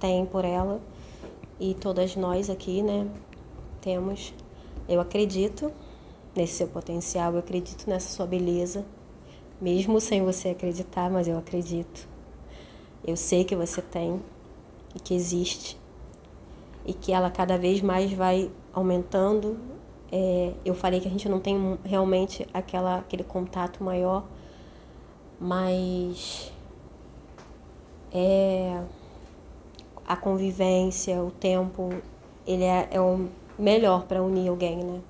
[0.00, 0.80] tem por ela
[1.60, 3.06] e todas nós aqui, né,
[3.80, 4.34] temos.
[4.88, 5.70] Eu acredito
[6.34, 8.84] nesse seu potencial, eu acredito nessa sua beleza,
[9.60, 12.08] mesmo sem você acreditar, mas eu acredito.
[13.04, 14.20] Eu sei que você tem
[14.94, 15.78] e que existe
[16.86, 19.58] e que ela cada vez mais vai aumentando.
[20.10, 24.24] É, eu falei que a gente não tem realmente aquela, aquele contato maior,
[25.38, 26.50] mas
[28.10, 28.82] é,
[30.06, 31.90] a convivência, o tempo,
[32.46, 35.00] ele é, é o melhor para unir alguém, né?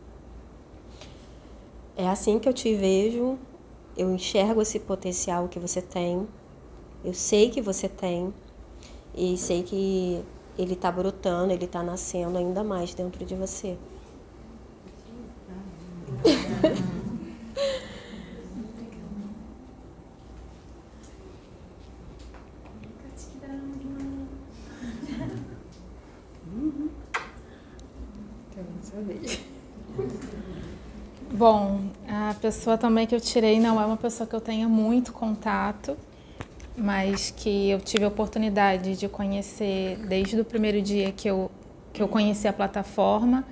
[1.96, 3.36] É assim que eu te vejo,
[3.96, 6.26] eu enxergo esse potencial que você tem,
[7.04, 8.32] eu sei que você tem
[9.14, 10.22] e sei que
[10.56, 13.76] ele está brotando, ele está nascendo ainda mais dentro de você.
[31.30, 35.12] Bom, a pessoa também que eu tirei não é uma pessoa que eu tenha muito
[35.12, 35.96] contato,
[36.76, 41.50] mas que eu tive a oportunidade de conhecer desde o primeiro dia que eu,
[41.92, 43.44] que eu conheci a plataforma,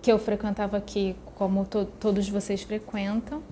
[0.00, 3.42] que eu frequentava aqui, como to, todos vocês frequentam.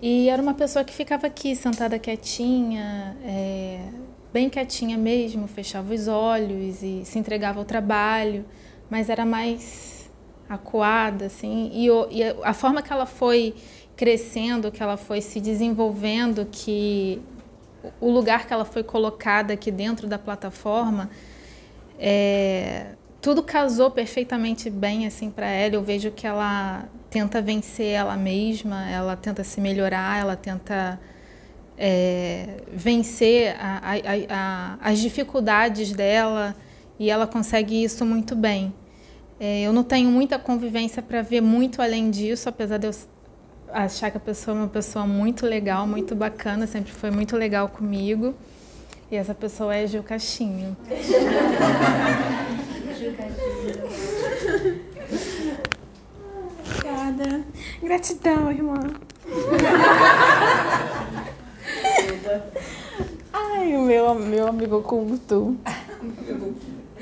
[0.00, 3.80] E era uma pessoa que ficava aqui, sentada quietinha, é,
[4.32, 8.44] bem quietinha mesmo, fechava os olhos e se entregava ao trabalho,
[8.90, 9.95] mas era mais
[10.48, 13.54] acuada, assim, e, e a forma que ela foi
[13.96, 17.20] crescendo, que ela foi se desenvolvendo, que
[18.00, 21.10] o lugar que ela foi colocada aqui dentro da plataforma,
[21.98, 22.88] é,
[23.20, 25.74] tudo casou perfeitamente bem assim para ela.
[25.74, 31.00] Eu vejo que ela tenta vencer ela mesma, ela tenta se melhorar, ela tenta
[31.78, 33.94] é, vencer a, a,
[34.28, 36.54] a, as dificuldades dela
[36.98, 38.72] e ela consegue isso muito bem.
[39.38, 42.92] É, eu não tenho muita convivência para ver muito além disso, apesar de eu
[43.70, 47.68] achar que a pessoa é uma pessoa muito legal, muito bacana, sempre foi muito legal
[47.68, 48.34] comigo.
[49.10, 50.76] E essa pessoa é Gil Caixinho.
[56.64, 57.44] Obrigada.
[57.82, 58.80] Gratidão, irmã.
[63.32, 65.56] Ai, o meu, meu amigo culto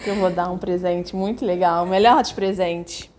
[0.05, 3.11] que eu vou dar um presente muito legal, o melhor de presente.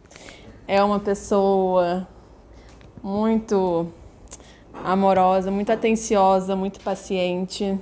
[0.67, 2.07] É uma pessoa
[3.01, 3.87] muito
[4.83, 7.75] amorosa, muito atenciosa, muito paciente,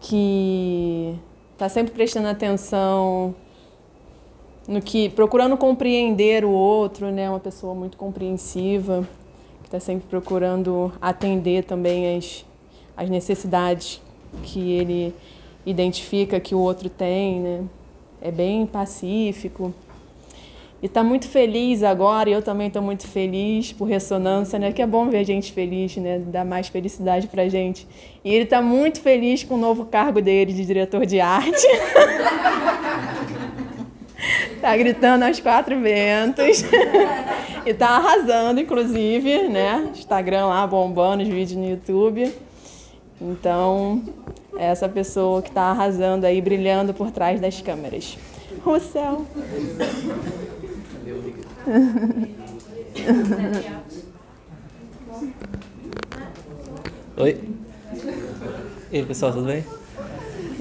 [0.00, 1.18] que
[1.54, 3.34] está sempre prestando atenção
[4.68, 7.30] no que, procurando compreender o outro, né?
[7.30, 9.08] Uma pessoa muito compreensiva,
[9.62, 12.44] que está sempre procurando atender também as,
[12.94, 14.02] as necessidades
[14.42, 15.14] que ele
[15.66, 17.64] identifica que o outro tem, né?
[18.22, 19.74] É bem pacífico.
[20.82, 24.72] E está muito feliz agora, e eu também estou muito feliz por ressonância, né?
[24.72, 26.18] Que é bom ver gente feliz, né?
[26.18, 27.88] Dá mais felicidade pra gente.
[28.24, 31.50] E ele está muito feliz com o novo cargo dele de diretor de arte.
[34.60, 36.62] tá gritando aos quatro ventos.
[37.64, 39.88] e tá arrasando, inclusive, né?
[39.92, 42.32] Instagram lá bombando os vídeos no YouTube.
[43.20, 44.02] Então,
[44.56, 48.16] é essa pessoa que está arrasando aí, brilhando por trás das câmeras.
[48.64, 49.26] O céu.
[57.16, 57.40] Oi.
[58.92, 59.64] E aí, pessoal, tudo bem?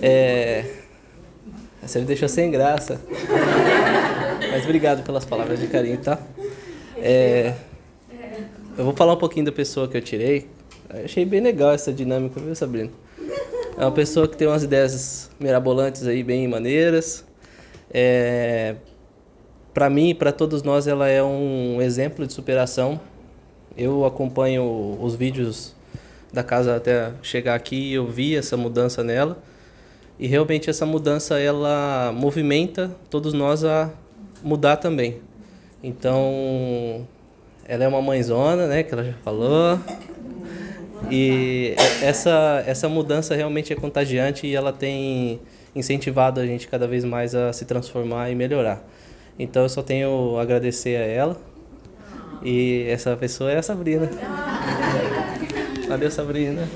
[0.02, 0.66] É...
[1.82, 3.02] Você me deixou sem graça.
[4.52, 6.18] Mas obrigado pelas palavras de carinho, tá?
[6.98, 7.54] É...
[8.78, 10.55] Eu vou falar um pouquinho da pessoa que eu tirei.
[10.90, 12.90] Achei bem legal essa dinâmica, viu, Sabrina?
[13.78, 17.26] É uma pessoa que tem umas ideias mirabolantes aí, bem maneiras.
[17.92, 18.76] É,
[19.74, 23.00] para mim e para todos nós, ela é um exemplo de superação.
[23.78, 25.76] Eu acompanho os vídeos
[26.32, 29.38] da casa até chegar aqui e eu vi essa mudança nela.
[30.18, 33.92] E realmente essa mudança ela movimenta todos nós a
[34.42, 35.20] mudar também.
[35.84, 37.06] Então,
[37.68, 39.78] ela é uma mãezona, né, que ela já falou.
[41.10, 45.40] E essa, essa mudança realmente é contagiante e ela tem
[45.76, 48.84] incentivado a gente cada vez mais a se transformar e melhorar.
[49.38, 51.42] Então eu só tenho a agradecer a ela.
[52.44, 54.10] E essa pessoa é a Sabrina.
[55.88, 56.68] Valeu, Sabrina.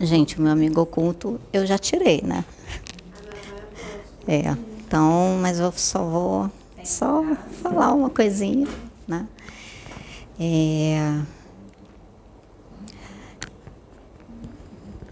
[0.00, 2.44] Gente, o meu amigo oculto eu já tirei, né?
[4.26, 4.54] É,
[4.86, 6.50] então, mas eu só vou
[6.84, 7.24] só
[7.62, 8.66] falar uma coisinha,
[9.06, 9.26] né?
[10.38, 11.20] É...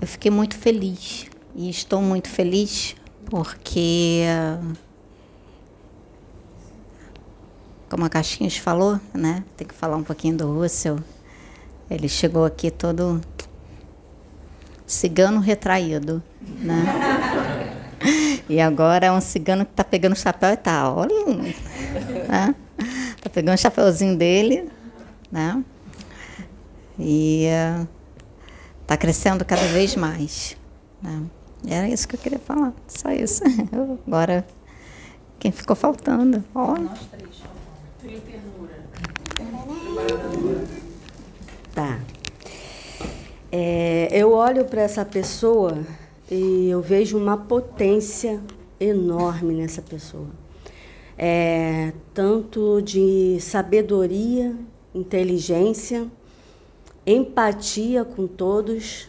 [0.00, 2.94] Eu fiquei muito feliz e estou muito feliz
[3.24, 4.22] porque
[7.88, 9.44] como a Caixinhos falou, né?
[9.56, 10.98] Tem que falar um pouquinho do Russell.
[11.90, 13.20] Ele chegou aqui todo
[14.86, 16.84] cigano retraído, né?
[18.48, 21.26] E agora é um cigano que está pegando o chapéu e tá, olha,
[22.28, 22.54] né?
[23.20, 24.70] Tá pegando o chapéuzinho dele,
[25.30, 25.62] né?
[26.98, 27.46] E
[28.82, 30.56] está crescendo cada vez mais.
[31.02, 31.22] Né?
[31.66, 33.42] Era isso que eu queria falar, só isso.
[34.06, 34.46] Agora,
[35.38, 36.44] quem ficou faltando?
[36.54, 36.76] Ó.
[36.76, 37.42] Nós três.
[41.74, 41.98] Tá.
[43.52, 45.84] É, eu olho para essa pessoa
[46.30, 48.40] e eu vejo uma potência
[48.80, 50.26] enorme nessa pessoa.
[51.16, 54.54] É, tanto de sabedoria,
[54.94, 56.06] inteligência,
[57.06, 59.08] empatia com todos,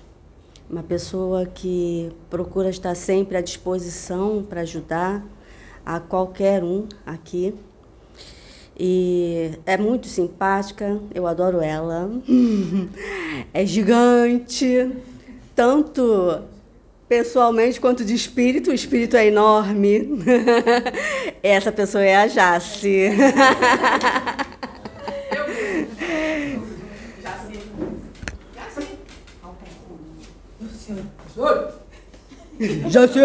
[0.69, 5.25] uma pessoa que procura estar sempre à disposição para ajudar
[5.85, 7.53] a qualquer um aqui.
[8.79, 12.11] E é muito simpática, eu adoro ela.
[13.53, 14.91] é gigante,
[15.55, 16.43] tanto
[17.07, 18.71] pessoalmente quanto de espírito.
[18.71, 20.23] O espírito é enorme.
[21.41, 23.11] Essa pessoa é a Jace.
[32.89, 33.19] Jace!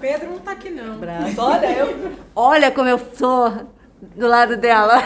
[0.00, 0.98] Pedro não está aqui não.
[1.36, 3.52] Olha, eu, olha como eu sou
[4.16, 5.00] do lado dela.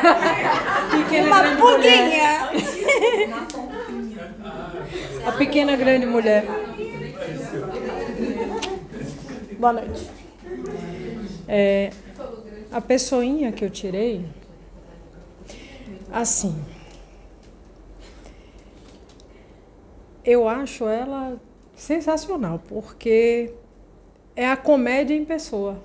[0.91, 2.51] Pequena Uma pulguinha.
[5.27, 6.47] A pequena grande mulher.
[9.59, 10.11] Boa noite.
[11.49, 11.91] É,
[12.71, 14.23] a pessoinha que eu tirei,
[16.13, 16.63] assim,
[20.23, 21.41] eu acho ela
[21.75, 23.55] sensacional, porque
[24.35, 25.81] é a comédia em pessoa.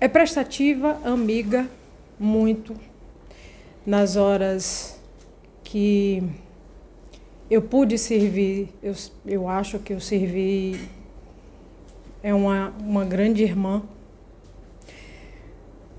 [0.00, 1.68] É prestativa, amiga,
[2.18, 2.74] muito.
[3.86, 5.00] Nas horas
[5.62, 6.22] que
[7.50, 8.94] eu pude servir, eu,
[9.24, 10.78] eu acho que eu servi.
[12.22, 13.82] É uma, uma grande irmã.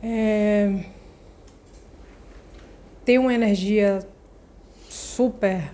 [0.02, 0.84] É,
[3.04, 4.00] tem uma energia
[4.88, 5.72] super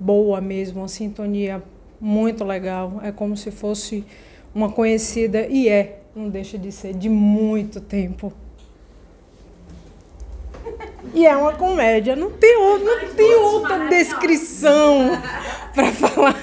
[0.00, 1.62] boa mesmo, uma sintonia
[2.00, 3.00] muito legal.
[3.02, 4.04] É como se fosse
[4.54, 8.32] uma conhecida, e é não deixa de ser de muito tempo.
[11.16, 15.12] E é uma comédia, não tem, não tem outra descrição
[15.74, 16.36] para falar.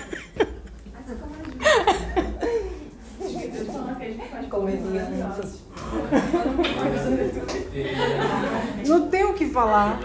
[8.88, 10.00] Não tem o que falar.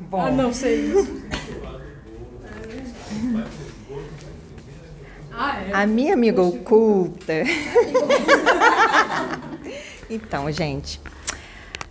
[0.00, 0.22] Bom.
[0.22, 1.22] A não ser isso.
[5.74, 7.34] A minha amiga oculta.
[10.08, 10.98] então, gente,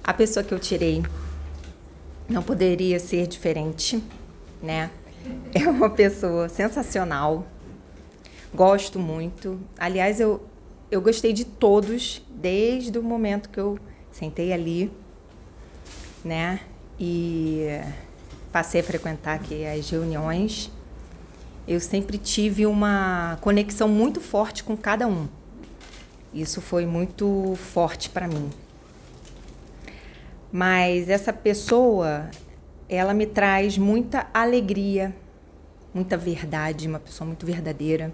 [0.04, 1.04] a pessoa que eu tirei
[2.30, 4.04] não poderia ser diferente,
[4.62, 4.90] né?
[5.54, 7.46] É uma pessoa sensacional.
[8.54, 9.60] Gosto muito.
[9.78, 10.44] Aliás, eu,
[10.92, 13.80] eu gostei de todos desde o momento que eu
[14.12, 14.92] sentei ali,
[16.26, 16.60] né?
[17.00, 17.68] E
[18.52, 20.72] passei a frequentar aqui as reuniões
[21.68, 25.28] eu sempre tive uma conexão muito forte com cada um.
[26.34, 28.50] Isso foi muito forte para mim.
[30.54, 32.30] Mas essa pessoa,
[32.88, 35.12] ela me traz muita alegria,
[35.92, 38.14] muita verdade, uma pessoa muito verdadeira,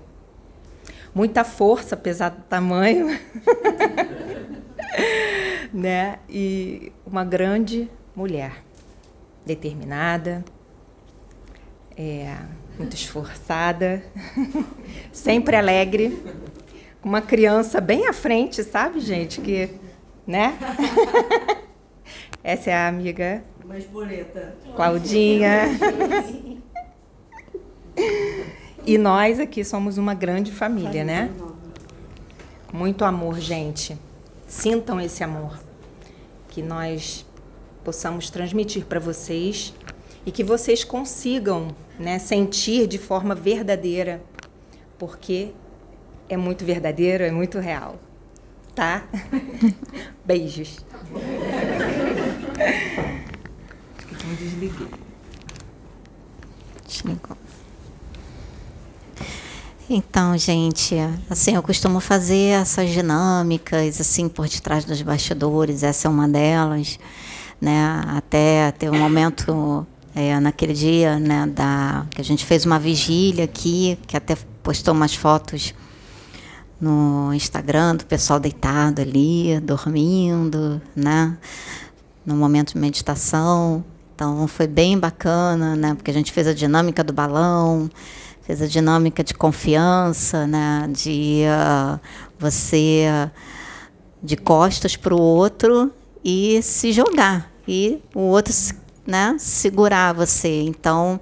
[1.14, 3.08] muita força, apesar do tamanho,
[5.74, 6.20] né?
[6.30, 8.64] E uma grande mulher,
[9.46, 10.46] determinada,
[11.98, 12.38] é,
[12.78, 14.02] muito esforçada,
[15.12, 16.24] sempre alegre,
[17.04, 19.42] uma criança bem à frente, sabe, gente?
[19.42, 19.70] Que,
[20.26, 20.58] né?
[22.44, 23.44] Essa é a amiga.
[23.66, 24.56] Mais bonita.
[24.76, 25.64] Claudinha.
[28.86, 31.30] e nós aqui somos uma grande família, né?
[32.72, 33.98] Muito amor, gente.
[34.48, 35.60] Sintam esse amor.
[36.48, 37.26] Que nós
[37.84, 39.74] possamos transmitir para vocês
[40.26, 44.22] e que vocês consigam né, sentir de forma verdadeira,
[44.98, 45.52] porque
[46.28, 47.98] é muito verdadeiro, é muito real.
[48.76, 49.08] Tá?
[50.24, 50.86] Beijos.
[54.12, 54.88] Então desliguei.
[56.88, 57.38] Desligou.
[59.90, 60.96] Então, gente,
[61.30, 67.00] assim, eu costumo fazer essas dinâmicas, assim, por detrás dos bastidores, essa é uma delas,
[67.60, 72.78] né, até ter um momento é, naquele dia, né, da, que a gente fez uma
[72.78, 75.74] vigília aqui, que até postou umas fotos
[76.80, 81.36] no Instagram do pessoal deitado ali, dormindo, né?
[82.26, 83.84] No momento de meditação.
[84.16, 85.94] Então foi bem bacana, né?
[85.96, 87.90] Porque a gente fez a dinâmica do balão,
[88.42, 90.90] fez a dinâmica de confiança, né?
[90.92, 92.00] De uh,
[92.38, 93.06] você
[94.22, 95.92] de costas para o outro
[96.24, 98.54] e se jogar e o outro,
[99.08, 99.36] né?
[99.40, 100.64] Segurar você.
[100.64, 101.20] Então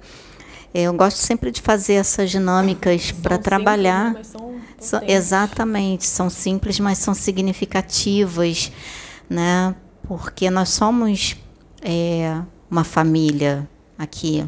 [0.74, 4.08] eu gosto sempre de fazer essas dinâmicas para trabalhar.
[4.08, 8.70] Simples, são são, exatamente, são simples, mas são significativas,
[9.28, 9.74] né?
[10.08, 11.36] Porque nós somos
[11.82, 12.40] é,
[12.70, 14.42] uma família aqui.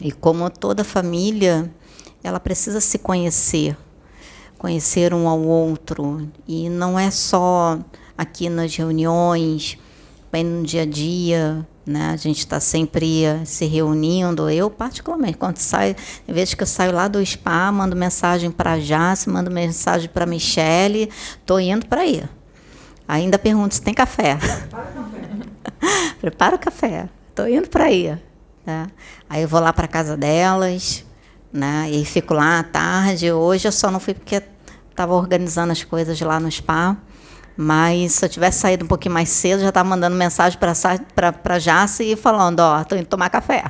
[0.00, 1.70] E como toda família,
[2.24, 3.76] ela precisa se conhecer,
[4.56, 6.26] conhecer um ao outro.
[6.48, 7.78] E não é só
[8.16, 9.76] aqui nas reuniões,
[10.32, 12.10] bem no dia a dia, né?
[12.10, 14.48] A gente está sempre se reunindo.
[14.48, 15.94] Eu, particularmente, quando saio,
[16.26, 20.24] em vez que eu saio lá do spa, mando mensagem para Jace, mando mensagem para
[20.24, 22.24] Michele, estou indo para aí.
[23.12, 24.38] Ainda pergunto se tem café.
[26.18, 27.10] Prepara o café.
[27.28, 28.18] Estou indo para aí.
[28.64, 28.86] Né?
[29.28, 31.04] Aí eu vou lá para casa delas,
[31.52, 31.90] né?
[31.90, 33.30] E fico lá à tarde.
[33.30, 34.42] Hoje eu só não fui porque
[34.88, 36.96] estava organizando as coisas lá no spa.
[37.54, 42.04] Mas se eu tivesse saído um pouquinho mais cedo, já estava mandando mensagem para Jace
[42.04, 43.64] e falando, ó, estou indo tomar café.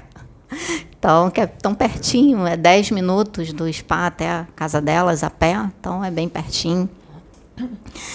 [1.02, 5.30] Então, que é tão pertinho, é 10 minutos do spa até a casa delas a
[5.30, 6.88] pé, então é bem pertinho.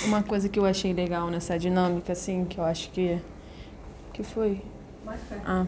[0.06, 3.20] Uma coisa que eu achei legal nessa dinâmica, assim, que eu acho que.
[4.14, 4.62] que foi?
[5.46, 5.66] Ah.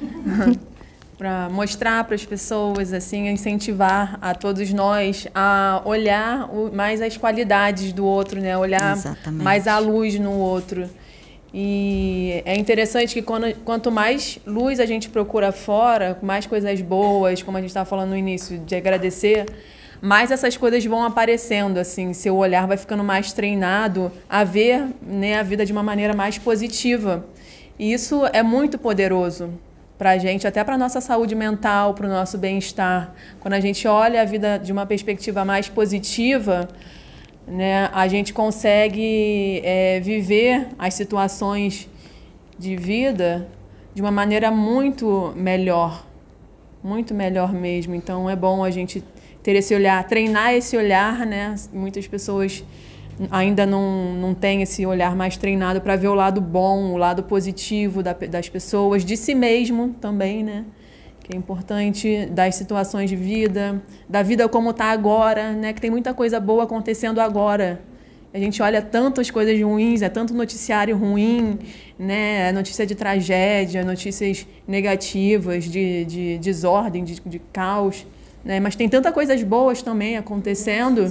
[1.16, 7.92] para mostrar para as pessoas, assim, incentivar a todos nós a olhar mais as qualidades
[7.92, 8.56] do outro, né?
[8.56, 9.42] Olhar Exatamente.
[9.42, 10.88] mais a luz no outro.
[11.52, 17.42] E é interessante que quando, quanto mais luz a gente procura fora, mais coisas boas,
[17.42, 19.46] como a gente estava falando no início, de agradecer,
[20.00, 25.38] mais essas coisas vão aparecendo, assim, seu olhar vai ficando mais treinado a ver né,
[25.38, 27.24] a vida de uma maneira mais positiva.
[27.78, 29.52] E isso é muito poderoso,
[29.98, 33.14] para a gente, até para a nossa saúde mental, para o nosso bem-estar.
[33.40, 36.68] Quando a gente olha a vida de uma perspectiva mais positiva,
[37.46, 41.88] né, a gente consegue é, viver as situações
[42.58, 43.48] de vida
[43.94, 46.04] de uma maneira muito melhor,
[46.82, 47.94] muito melhor mesmo.
[47.94, 49.02] Então é bom a gente
[49.44, 51.54] ter esse olhar, treinar esse olhar, né?
[51.70, 52.64] Muitas pessoas
[53.30, 57.22] ainda não, não tem esse olhar mais treinado para ver o lado bom, o lado
[57.22, 60.64] positivo da, das pessoas, de si mesmo também, né?
[61.22, 65.74] Que é importante das situações de vida, da vida como está agora, né?
[65.74, 67.82] Que tem muita coisa boa acontecendo agora.
[68.32, 71.58] A gente olha tantas coisas ruins, é tanto noticiário ruim,
[71.98, 72.48] né?
[72.48, 78.06] É notícia de tragédia, notícias negativas, de, de desordem, de, de caos.
[78.44, 78.60] Né?
[78.60, 81.10] Mas tem tantas coisas boas também acontecendo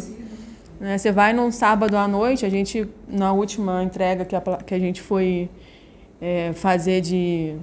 [0.84, 0.98] né?
[0.98, 4.80] Você vai num sábado à noite, a gente, na última entrega que a, que a
[4.80, 5.50] gente foi
[6.22, 7.56] é, fazer de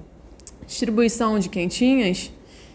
[0.67, 2.33] distribuição de quentinhas,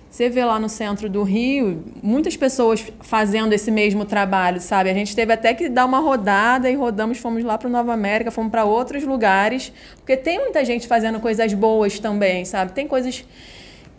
[0.08, 4.92] você vê lá no centro do Rio muitas pessoas fazendo esse mesmo trabalho, sabe?
[4.92, 8.30] A gente teve até que dar uma rodada e rodamos, fomos lá para Nova América,
[8.30, 12.72] fomos para outros lugares, porque tem muita gente fazendo coisas boas também, sabe?
[12.72, 13.26] Tem coisas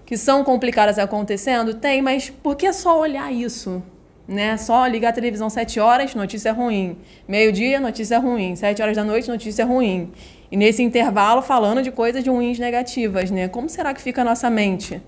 [0.06, 1.74] que são complicadas acontecendo?
[1.74, 3.82] Tem, mas por que só olhar isso?
[4.26, 4.56] né?
[4.56, 6.96] Só ligar a televisão 7 horas, notícia ruim.
[7.28, 8.56] Meio-dia, notícia ruim.
[8.56, 10.10] 7 horas da noite, notícia ruim.
[10.50, 13.48] E nesse intervalo falando de coisas ruins negativas, né?
[13.48, 15.00] Como será que fica a nossa mente?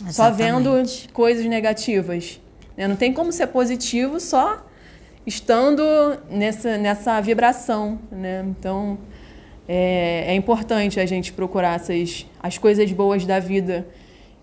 [0.00, 0.14] Exatamente.
[0.14, 0.82] Só vendo
[1.12, 2.40] coisas negativas.
[2.76, 2.88] Né?
[2.88, 4.64] Não tem como ser positivo só
[5.26, 5.82] estando
[6.30, 8.44] nessa, nessa vibração, né?
[8.48, 8.98] Então,
[9.68, 13.86] é, é importante a gente procurar essas, as coisas boas da vida,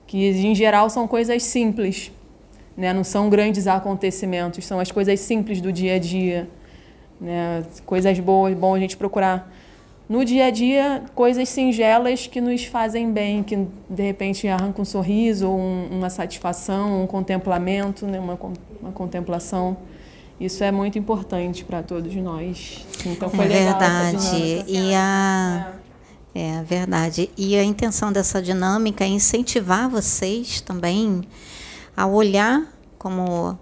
[0.08, 2.12] que em geral são coisas simples,
[2.76, 2.94] né?
[2.94, 6.50] Não são grandes acontecimentos, são as coisas simples do dia a dia.
[7.20, 7.64] Né?
[7.86, 9.52] Coisas boas, bom a gente procurar
[10.08, 14.86] no dia a dia coisas singelas que nos fazem bem, que de repente arrancam um
[14.86, 18.20] sorriso, um, uma satisfação, um contemplamento, né?
[18.20, 18.40] uma,
[18.82, 19.76] uma contemplação.
[20.40, 22.86] Isso é muito importante para todos nós.
[23.06, 24.64] Então foi é legal verdade.
[24.68, 25.87] E a é.
[26.40, 27.32] É verdade.
[27.36, 31.24] E a intenção dessa dinâmica é incentivar vocês também
[31.96, 32.64] a olhar,
[33.00, 33.58] como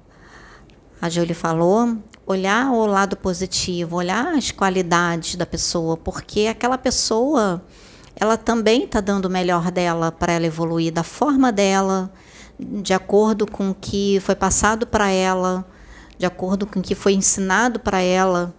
[1.02, 1.98] a Júlia falou,
[2.28, 7.64] olhar o lado positivo, olhar as qualidades da pessoa, porque aquela pessoa
[8.16, 12.12] ela também está dando o melhor dela para ela evoluir da forma dela,
[12.60, 15.66] de acordo com o que foi passado para ela,
[16.18, 18.54] de acordo com o que foi ensinado para ela.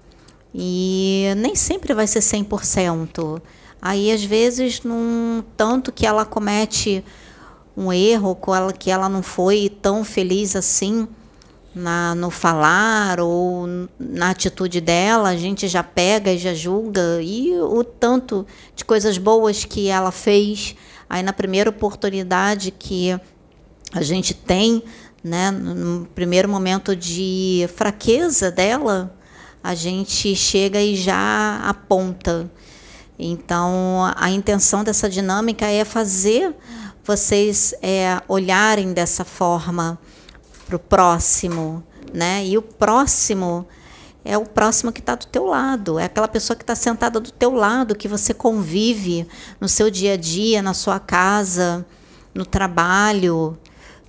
[0.54, 3.42] E nem sempre vai ser 100%.
[3.80, 7.04] Aí, às vezes, num tanto que ela comete
[7.76, 11.06] um erro, com ela, que ela não foi tão feliz assim,
[11.74, 13.68] na, no falar ou
[13.98, 17.20] na atitude dela, a gente já pega e já julga.
[17.20, 20.74] E o tanto de coisas boas que ela fez,
[21.08, 23.18] aí na primeira oportunidade que
[23.92, 24.82] a gente tem,
[25.22, 29.14] né, no primeiro momento de fraqueza dela,
[29.62, 32.50] a gente chega e já aponta.
[33.18, 36.54] Então, a intenção dessa dinâmica é fazer
[37.04, 39.98] vocês é, olharem dessa forma
[40.66, 42.44] para o próximo, né?
[42.44, 43.66] E o próximo
[44.24, 47.30] é o próximo que está do teu lado, é aquela pessoa que está sentada do
[47.30, 49.26] teu lado, que você convive
[49.60, 51.86] no seu dia a dia, na sua casa,
[52.34, 53.56] no trabalho,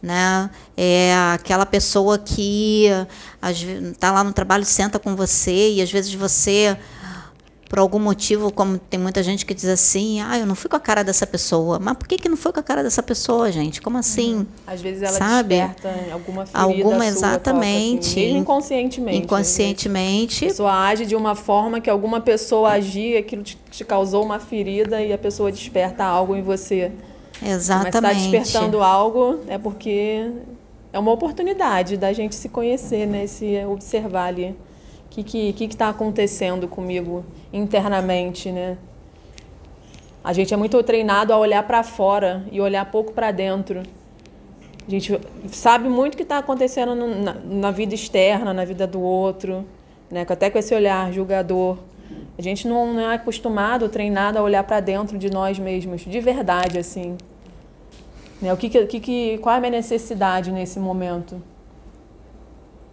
[0.01, 0.49] né?
[0.75, 2.87] É aquela pessoa que
[3.93, 6.75] está lá no trabalho, senta com você e às vezes você
[7.67, 10.75] por algum motivo, como tem muita gente que diz assim, ah, eu não fui com
[10.75, 11.79] a cara dessa pessoa.
[11.79, 13.81] Mas por que, que não foi com a cara dessa pessoa, gente?
[13.81, 14.35] Como assim?
[14.35, 14.45] Uhum.
[14.65, 15.55] Às vezes ela Sabe?
[15.55, 18.07] desperta alguma ferida Alguma, sua, exatamente.
[18.07, 19.17] Assim, mesmo inconscientemente.
[19.17, 20.45] Inconscientemente.
[20.45, 24.39] A pessoa age de uma forma que alguma pessoa agia, aquilo te, te causou uma
[24.39, 26.91] ferida e a pessoa desperta algo em você.
[27.43, 28.01] Exatamente.
[28.01, 30.31] Mas está despertando algo é porque
[30.93, 33.27] é uma oportunidade da gente se conhecer, né?
[33.27, 34.55] Se observar ali
[35.07, 38.77] o que está que, que tá acontecendo comigo internamente, né?
[40.23, 43.81] A gente é muito treinado a olhar para fora e olhar pouco para dentro.
[44.85, 49.01] A gente sabe muito o que está acontecendo na, na, vida externa, na vida do
[49.01, 49.65] outro,
[50.11, 50.25] né?
[50.27, 51.77] Até com esse olhar julgador.
[52.37, 56.19] A gente não, não é acostumado, treinado a olhar para dentro de nós mesmos, de
[56.19, 57.17] verdade, assim.
[58.41, 58.53] Né?
[58.53, 61.41] O que, que, que, qual é a minha necessidade nesse momento?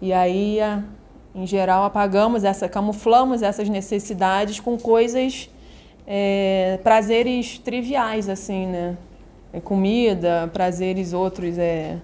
[0.00, 0.58] E aí
[1.34, 5.50] em geral, apagamos essa, camuflamos essas necessidades com coisas,
[6.06, 8.96] é, prazeres triviais, assim, né?
[9.52, 11.98] É comida, prazeres outros, é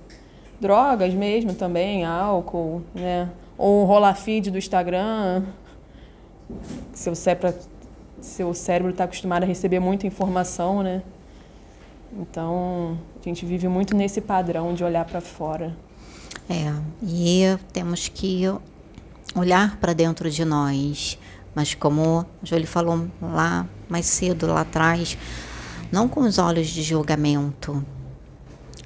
[0.61, 3.29] drogas mesmo também, álcool, né?
[3.57, 5.45] Ou rola feed do Instagram.
[6.93, 7.55] Seu cérebro
[8.21, 11.03] seu cérebro está acostumado a receber muita informação, né?
[12.13, 15.77] Então, a gente vive muito nesse padrão de olhar para fora.
[16.49, 16.73] É,
[17.03, 18.45] e temos que
[19.35, 21.19] olhar para dentro de nós.
[21.55, 25.19] Mas como a Jolie falou lá mais cedo, lá atrás,
[25.91, 27.85] não com os olhos de julgamento,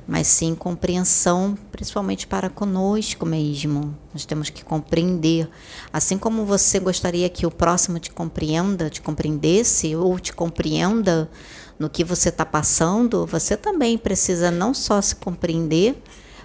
[0.06, 3.96] mas sim compreensão, principalmente para conosco mesmo.
[4.12, 5.48] Nós temos que compreender.
[5.92, 11.30] Assim como você gostaria que o próximo te compreenda, te compreendesse ou te compreenda
[11.78, 16.00] no que você está passando, você também precisa não só se compreender,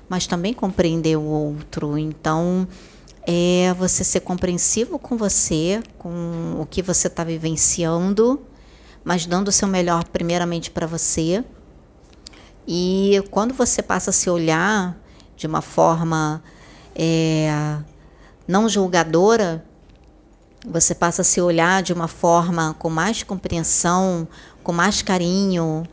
[0.08, 1.98] mas também compreender o outro.
[1.98, 2.68] Então,
[3.32, 8.42] é você ser compreensivo com você, com o que você está vivenciando,
[9.04, 11.44] mas dando o seu melhor primeiramente para você.
[12.68, 14.98] E quando você passa a se olhar
[15.38, 16.42] de uma forma
[16.96, 17.78] é,
[18.48, 19.64] não julgadora,
[20.68, 24.28] você passa a se olhar de uma forma com mais compreensão,
[24.64, 25.84] com mais carinho,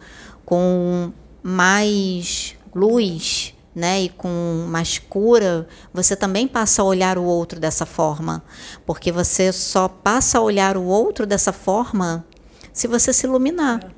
[0.43, 1.13] com
[1.43, 7.85] mais luz, né, e com mais cura, você também passa a olhar o outro dessa
[7.85, 8.43] forma,
[8.87, 12.25] porque você só passa a olhar o outro dessa forma
[12.73, 13.93] se você se iluminar.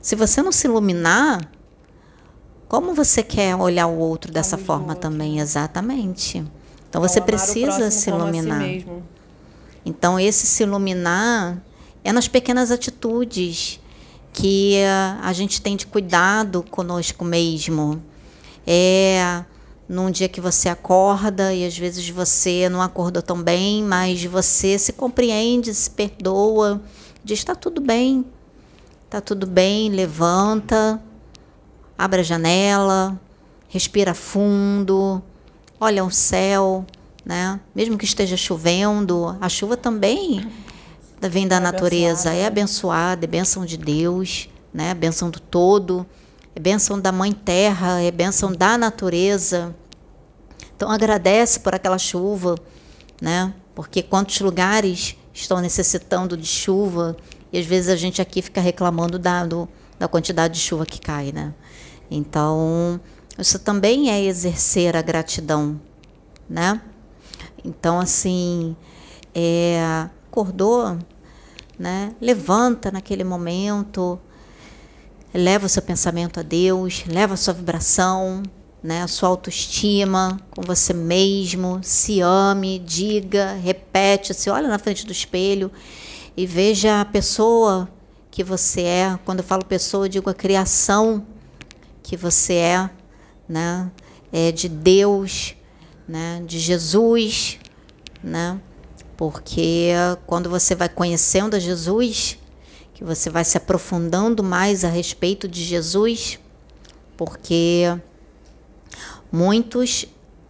[0.00, 1.50] Se você não se iluminar,
[2.68, 6.44] como você quer olhar o outro dessa forma também, exatamente?
[6.88, 8.62] Então você precisa se iluminar.
[8.62, 8.86] Si
[9.84, 11.60] então esse se iluminar
[12.04, 13.80] é nas pequenas atitudes
[14.32, 14.76] que
[15.20, 18.00] a gente tem de cuidado conosco mesmo
[18.66, 19.44] é
[19.88, 24.78] num dia que você acorda e às vezes você não acordou tão bem, mas você
[24.78, 26.80] se compreende, se perdoa,
[27.22, 28.24] diz está tudo bem,
[29.04, 31.00] está tudo bem, levanta,
[31.98, 33.20] abre a janela,
[33.68, 35.22] respira fundo,
[35.78, 36.84] olha o céu,
[37.24, 37.60] né?
[37.74, 40.50] Mesmo que esteja chovendo, a chuva também
[41.20, 44.94] vem da é natureza, é abençoada, é bênção de Deus, né?
[44.94, 46.06] Bênção do todo
[46.54, 49.74] é bênção da Mãe Terra, é bênção da natureza.
[50.76, 52.54] Então agradece por aquela chuva,
[53.20, 53.52] né?
[53.74, 57.16] Porque quantos lugares estão necessitando de chuva
[57.52, 61.00] e às vezes a gente aqui fica reclamando da, do, da quantidade de chuva que
[61.00, 61.52] cai, né?
[62.08, 63.00] Então
[63.36, 65.80] isso também é exercer a gratidão,
[66.48, 66.80] né?
[67.64, 68.76] Então assim,
[69.34, 70.96] é, acordou,
[71.76, 72.14] né?
[72.20, 74.20] Levanta naquele momento
[75.34, 78.42] leva o seu pensamento a Deus, leva a sua vibração,
[78.82, 85.04] né, a sua autoestima com você mesmo, se ame, diga, repete, se olha na frente
[85.06, 85.72] do espelho
[86.36, 87.88] e veja a pessoa
[88.30, 89.18] que você é.
[89.24, 91.26] Quando eu falo pessoa, eu digo a criação
[92.02, 92.90] que você é,
[93.48, 93.90] né?
[94.30, 95.54] É de Deus,
[96.06, 97.58] né, de Jesus,
[98.22, 98.60] né?
[99.16, 99.92] Porque
[100.26, 102.36] quando você vai conhecendo a Jesus,
[103.04, 106.38] você vai se aprofundando mais a respeito de Jesus,
[107.16, 107.84] porque
[109.30, 110.06] muitos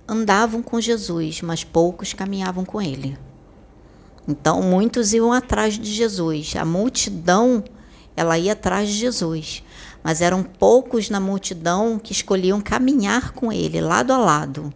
[0.07, 3.19] andavam com Jesus, mas poucos caminhavam com ele.
[4.27, 6.55] Então, muitos iam atrás de Jesus.
[6.57, 7.63] A multidão,
[8.17, 9.63] ela ia atrás de Jesus.
[10.03, 14.73] Mas eram poucos na multidão que escolhiam caminhar com ele, lado a lado,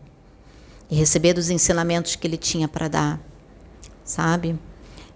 [0.90, 3.20] e receber dos ensinamentos que ele tinha para dar,
[4.04, 4.58] sabe?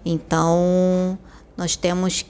[0.04, 1.18] Então,
[1.56, 2.26] nós temos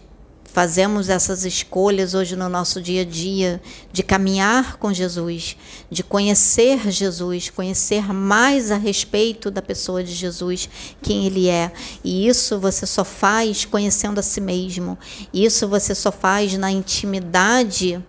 [0.52, 5.56] fazemos essas escolhas hoje no nosso dia a dia de caminhar com Jesus,
[5.90, 10.68] de conhecer Jesus, conhecer mais a respeito da pessoa de Jesus,
[11.00, 11.72] quem ele é.
[12.04, 14.98] E isso você só faz conhecendo a si mesmo.
[15.32, 18.04] Isso você só faz na intimidade,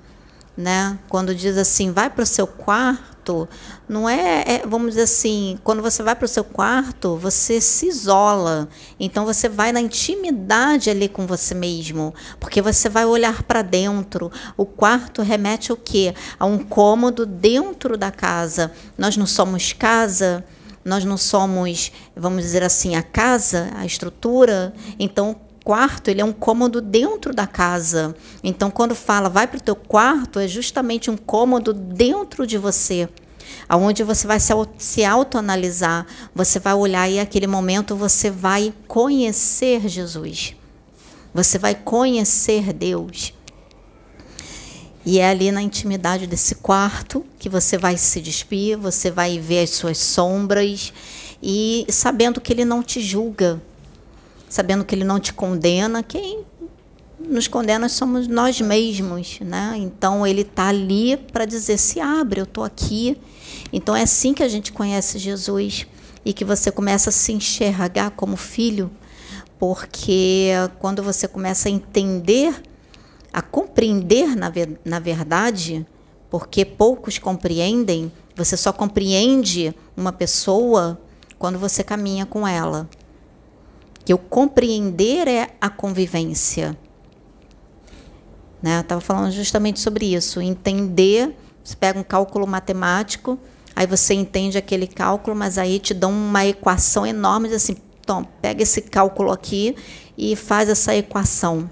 [0.57, 0.99] né?
[1.07, 3.47] Quando diz assim, vai para o seu quarto quarto
[3.87, 7.87] não é, é, vamos dizer assim, quando você vai para o seu quarto, você se
[7.87, 8.67] isola.
[8.99, 14.31] Então você vai na intimidade ali com você mesmo, porque você vai olhar para dentro.
[14.57, 16.13] O quarto remete ao quê?
[16.37, 18.71] A um cômodo dentro da casa.
[18.97, 20.43] Nós não somos casa,
[20.83, 24.73] nós não somos, vamos dizer assim, a casa, a estrutura.
[24.99, 28.15] Então quarto ele é um cômodo dentro da casa.
[28.43, 33.07] Então, quando fala vai para o teu quarto, é justamente um cômodo dentro de você,
[33.67, 36.05] aonde você vai se, se autoanalisar,
[36.35, 40.55] você vai olhar e aquele momento você vai conhecer Jesus.
[41.33, 43.33] Você vai conhecer Deus.
[45.05, 49.63] E é ali na intimidade desse quarto que você vai se despir, você vai ver
[49.63, 50.93] as suas sombras
[51.41, 53.61] e sabendo que ele não te julga,
[54.53, 56.03] sabendo que ele não te condena.
[56.03, 56.45] Quem
[57.19, 59.73] nos condena somos nós mesmos, né?
[59.77, 63.17] Então ele está ali para dizer: se abre, eu estou aqui.
[63.71, 65.87] Então é assim que a gente conhece Jesus
[66.23, 68.91] e que você começa a se enxergar como filho,
[69.57, 72.53] porque quando você começa a entender,
[73.33, 74.51] a compreender na,
[74.85, 75.83] na verdade,
[76.29, 81.01] porque poucos compreendem, você só compreende uma pessoa
[81.39, 82.87] quando você caminha com ela
[84.05, 86.77] que o compreender é a convivência.
[88.61, 88.79] Né?
[88.79, 90.41] Estava falando justamente sobre isso.
[90.41, 93.37] Entender, você pega um cálculo matemático,
[93.75, 98.27] aí você entende aquele cálculo, mas aí te dão uma equação enorme, diz assim, então,
[98.41, 99.75] pega esse cálculo aqui
[100.17, 101.69] e faz essa equação.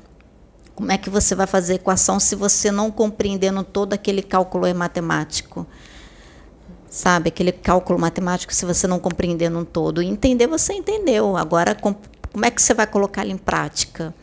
[0.74, 4.66] Como é que você vai fazer a equação se você não compreendendo todo aquele cálculo
[4.66, 5.68] é matemático?
[6.90, 10.02] Sabe, aquele cálculo matemático, se você não compreendendo um todo.
[10.02, 11.38] Entender, você entendeu.
[11.38, 11.76] Agora,
[12.32, 14.14] como é que você vai colocá-lo em prática?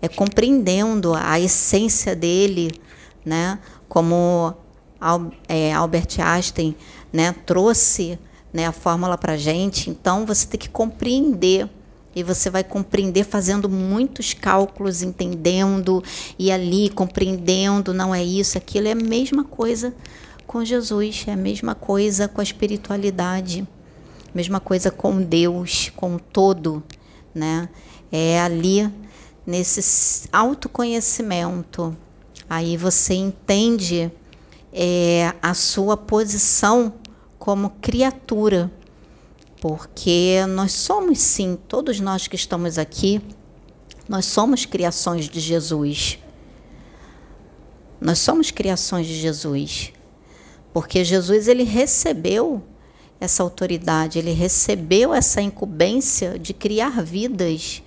[0.00, 2.80] É compreendendo a essência dele,
[3.24, 3.58] né?
[3.88, 4.54] Como
[5.48, 6.76] é, Albert Einstein
[7.12, 8.18] né, trouxe
[8.52, 9.88] né, a fórmula para gente.
[9.90, 11.68] Então, você tem que compreender.
[12.14, 16.02] E você vai compreender fazendo muitos cálculos, entendendo,
[16.36, 18.88] e ali compreendendo, não é isso, aquilo.
[18.88, 19.94] É a mesma coisa
[20.44, 23.68] com Jesus, é a mesma coisa com a espiritualidade,
[24.34, 26.82] mesma coisa com Deus, com o todo
[27.34, 27.68] né?
[28.10, 28.90] É ali
[29.46, 31.96] nesse autoconhecimento.
[32.48, 34.10] Aí você entende
[34.72, 36.94] é, a sua posição
[37.38, 38.70] como criatura,
[39.60, 43.20] porque nós somos sim, todos nós que estamos aqui,
[44.08, 46.18] nós somos criações de Jesus.
[48.00, 49.92] Nós somos criações de Jesus.
[50.72, 52.62] Porque Jesus ele recebeu
[53.20, 57.82] essa autoridade, ele recebeu essa incumbência de criar vidas,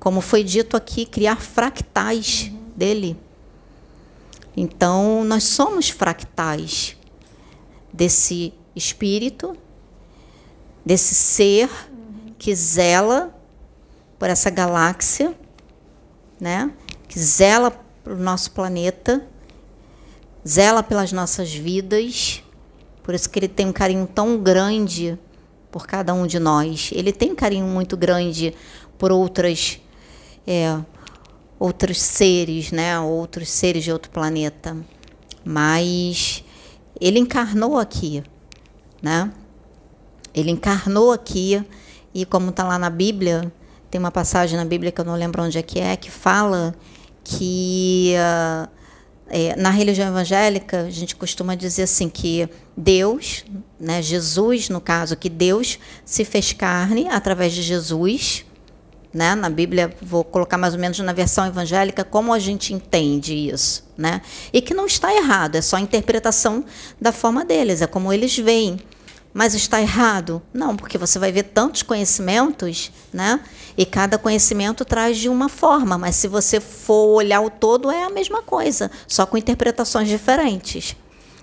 [0.00, 2.72] como foi dito aqui, criar fractais uhum.
[2.76, 3.16] dele.
[4.56, 6.96] Então, nós somos fractais
[7.92, 9.56] desse espírito,
[10.84, 12.34] desse ser uhum.
[12.36, 13.34] que zela
[14.18, 15.34] por essa galáxia,
[16.40, 16.72] né?
[17.08, 17.70] Que zela
[18.02, 19.26] para o nosso planeta,
[20.46, 22.43] zela pelas nossas vidas
[23.04, 25.18] por isso que ele tem um carinho tão grande
[25.70, 26.90] por cada um de nós.
[26.92, 28.54] Ele tem um carinho muito grande
[28.98, 29.78] por outras
[30.46, 30.80] é,
[31.58, 32.98] outros seres, né?
[32.98, 34.76] Outros seres de outro planeta.
[35.44, 36.42] Mas
[36.98, 38.24] ele encarnou aqui,
[39.02, 39.30] né?
[40.34, 41.62] Ele encarnou aqui
[42.14, 43.52] e como está lá na Bíblia,
[43.90, 46.74] tem uma passagem na Bíblia que eu não lembro onde é que é, que fala
[47.22, 48.68] que uh,
[49.36, 53.44] é, na religião evangélica, a gente costuma dizer assim que Deus,
[53.80, 58.44] né, Jesus, no caso, que Deus se fez carne através de Jesus.
[59.12, 59.34] Né?
[59.34, 63.84] Na Bíblia, vou colocar mais ou menos na versão evangélica como a gente entende isso.
[63.98, 64.22] Né?
[64.52, 66.64] E que não está errado, é só a interpretação
[67.00, 68.78] da forma deles, é como eles veem.
[69.34, 70.40] Mas está errado?
[70.52, 73.40] Não, porque você vai ver tantos conhecimentos, né?
[73.76, 78.04] E cada conhecimento traz de uma forma, mas se você for olhar o todo, é
[78.04, 80.94] a mesma coisa, só com interpretações diferentes.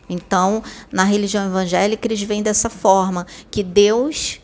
[0.10, 4.40] Então, na religião evangélica, eles vêm dessa forma, que Deus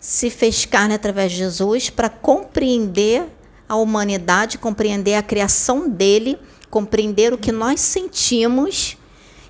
[0.00, 3.26] se fez carne através de Jesus para compreender
[3.68, 6.36] a humanidade, compreender a criação dele,
[6.68, 8.96] compreender o que nós sentimos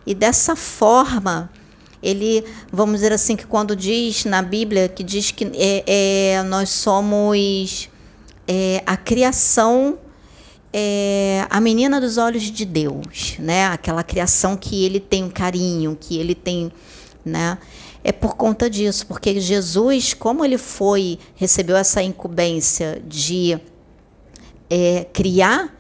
[0.07, 1.51] e dessa forma
[2.03, 5.84] ele, vamos dizer assim, que quando diz na Bíblia, que diz que é,
[6.36, 7.88] é nós somos
[8.46, 9.99] é, a criação,
[10.72, 13.66] é, a menina dos olhos de Deus, né?
[13.66, 16.72] Aquela criação que ele tem um carinho, que ele tem,
[17.24, 17.59] né?
[18.05, 23.59] É por conta disso, porque Jesus, como ele foi, recebeu essa incumbência de
[24.70, 25.76] é, criar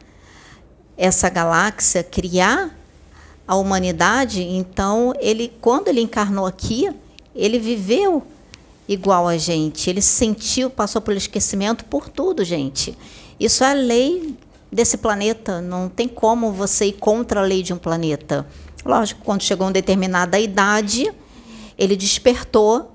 [0.96, 2.77] essa galáxia, criar
[3.48, 6.90] a humanidade, então ele quando ele encarnou aqui,
[7.34, 8.22] ele viveu
[8.86, 12.96] igual a gente, ele sentiu, passou pelo esquecimento por tudo, gente.
[13.40, 14.36] Isso é a lei
[14.70, 18.46] desse planeta, não tem como você ir contra a lei de um planeta.
[18.84, 21.10] Lógico, quando chegou uma determinada idade,
[21.78, 22.92] ele despertou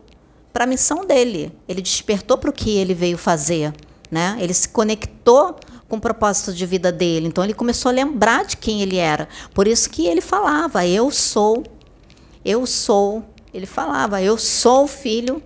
[0.51, 3.74] para a missão dele, ele despertou para o que ele veio fazer,
[4.12, 4.38] né?
[4.39, 5.56] Ele se conectou
[5.94, 7.28] com o propósito de vida dele.
[7.28, 9.30] Então ele começou a lembrar de quem ele era.
[9.54, 11.64] Por isso que ele falava: Eu sou,
[12.44, 13.24] eu sou.
[13.54, 15.41] Ele falava: Eu sou filho,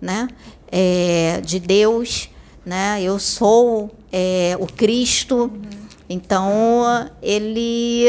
[0.00, 0.28] né,
[0.70, 2.30] é, de Deus,
[2.64, 3.02] né?
[3.02, 5.36] Eu sou é, o Cristo.
[5.36, 5.60] Uhum.
[6.08, 8.06] Então ele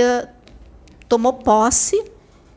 [1.09, 2.01] tomou posse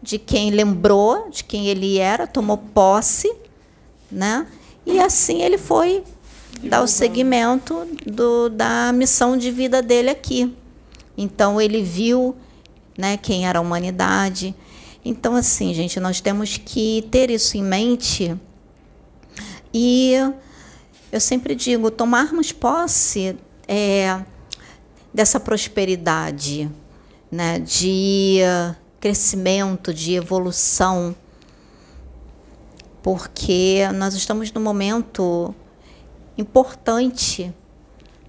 [0.01, 3.35] de quem lembrou, de quem ele era, tomou posse,
[4.09, 4.47] né?
[4.87, 6.05] E assim ele foi
[6.63, 10.55] dar o segmento do, da missão de vida dele aqui.
[11.17, 12.37] Então ele viu
[12.97, 14.55] né, quem era a humanidade.
[15.05, 18.37] Então, assim, gente, nós temos que ter isso em mente.
[19.73, 20.15] E
[21.13, 23.37] eu sempre digo, tomarmos posse
[23.69, 24.21] é,
[25.13, 26.71] dessa prosperidade,
[27.31, 28.41] né, de
[28.99, 31.15] crescimento, de evolução,
[33.03, 35.55] porque nós estamos no momento
[36.37, 37.53] importante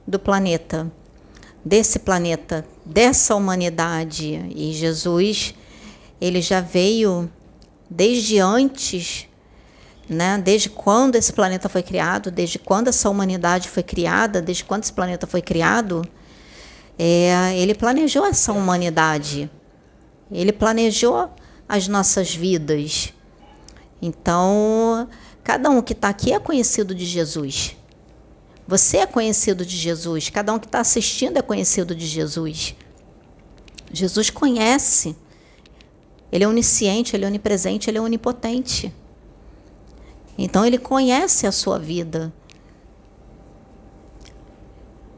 [0.06, 0.92] do planeta,
[1.64, 4.46] desse planeta, dessa humanidade.
[4.56, 5.54] E Jesus,
[6.20, 7.30] ele já veio
[7.90, 9.28] desde antes,
[10.10, 10.38] né?
[10.38, 14.94] Desde quando esse planeta foi criado, desde quando essa humanidade foi criada, desde quando esse
[14.94, 16.08] planeta foi criado,
[16.98, 19.50] é, ele planejou essa humanidade.
[20.32, 21.30] Ele planejou
[21.68, 23.14] as nossas vidas.
[24.02, 25.08] Então,
[25.44, 27.77] cada um que está aqui é conhecido de Jesus.
[28.68, 32.76] Você é conhecido de Jesus, cada um que está assistindo é conhecido de Jesus.
[33.92, 35.16] Jesus conhece.
[36.30, 38.94] Ele é onisciente, ele é onipresente, ele é onipotente.
[40.38, 42.34] Então ele conhece a sua vida.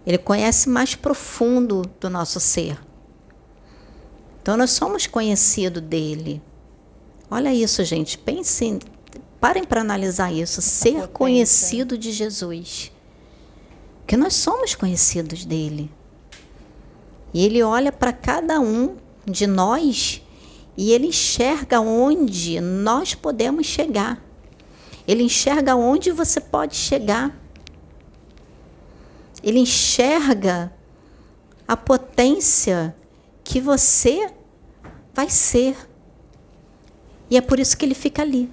[0.05, 2.79] Ele conhece mais profundo do nosso ser.
[4.41, 6.41] Então nós somos conhecidos dele.
[7.29, 8.17] Olha isso, gente.
[8.17, 8.79] Pensem,
[9.39, 10.61] parem para analisar isso.
[10.61, 12.91] Ser conhecido de Jesus.
[14.09, 15.87] Porque nós somos conhecidos dele.
[17.31, 20.23] E ele olha para cada um de nós
[20.75, 24.19] e ele enxerga onde nós podemos chegar.
[25.07, 27.39] Ele enxerga onde você pode chegar.
[29.43, 30.73] Ele enxerga
[31.67, 32.95] a potência
[33.43, 34.33] que você
[35.13, 35.77] vai ser.
[37.29, 38.51] E é por isso que ele fica ali,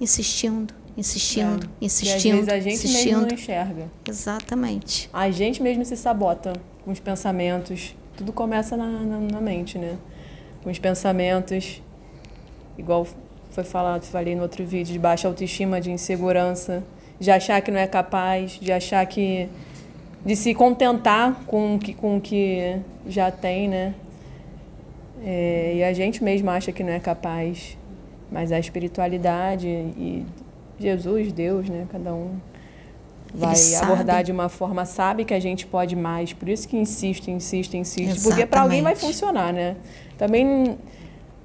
[0.00, 1.84] insistindo insistindo, é.
[1.84, 3.04] insistindo, e às vezes a gente insistindo.
[3.04, 3.90] mesmo não enxerga.
[4.08, 5.08] Exatamente.
[5.12, 6.52] A gente mesmo se sabota
[6.84, 7.94] com os pensamentos.
[8.16, 9.96] Tudo começa na, na, na mente, né?
[10.62, 11.82] Com os pensamentos,
[12.76, 13.06] igual
[13.50, 16.82] foi falado, falei no outro vídeo, de baixa autoestima, de insegurança,
[17.18, 19.48] de achar que não é capaz, de achar que
[20.24, 23.94] de se contentar com que com o que já tem, né?
[25.24, 27.76] É, e a gente mesmo acha que não é capaz,
[28.30, 30.24] mas a espiritualidade e
[30.78, 31.86] Jesus, Deus, né?
[31.90, 32.36] Cada um
[33.34, 36.32] vai abordar de uma forma, sabe que a gente pode mais.
[36.32, 38.02] Por isso que insiste, insiste, insiste.
[38.02, 38.22] Exatamente.
[38.22, 39.76] Porque para alguém vai funcionar, né?
[40.18, 40.44] Também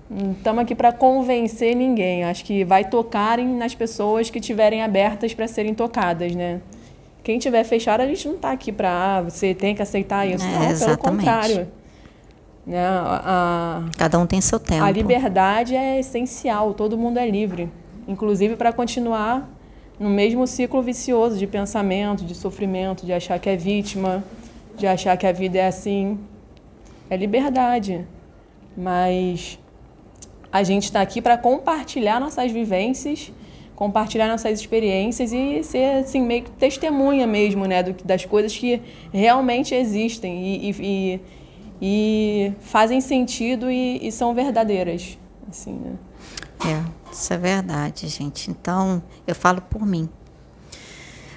[0.09, 2.23] não estamos aqui para convencer ninguém.
[2.23, 6.61] Acho que vai tocarem nas pessoas que estiverem abertas para serem tocadas, né?
[7.23, 10.45] Quem tiver fechado, a gente não está aqui para ah, você tem que aceitar isso.
[10.45, 11.01] É, não, exatamente.
[11.01, 11.67] pelo contrário.
[12.65, 12.85] Né?
[12.85, 14.83] A, a, Cada um tem seu tempo.
[14.83, 17.69] A liberdade é essencial, todo mundo é livre
[18.07, 19.49] inclusive para continuar
[19.99, 24.23] no mesmo ciclo vicioso de pensamento, de sofrimento, de achar que é vítima,
[24.77, 26.19] de achar que a vida é assim.
[27.09, 28.05] É liberdade,
[28.75, 29.57] mas
[30.51, 33.31] a gente está aqui para compartilhar nossas vivências,
[33.75, 38.81] compartilhar nossas experiências e ser assim meio que testemunha mesmo, né, do, das coisas que
[39.13, 41.21] realmente existem e, e,
[41.81, 45.93] e fazem sentido e, e, são verdadeiras, assim, né?
[46.65, 48.51] É, isso é verdade, gente.
[48.51, 50.09] Então, eu falo por mim.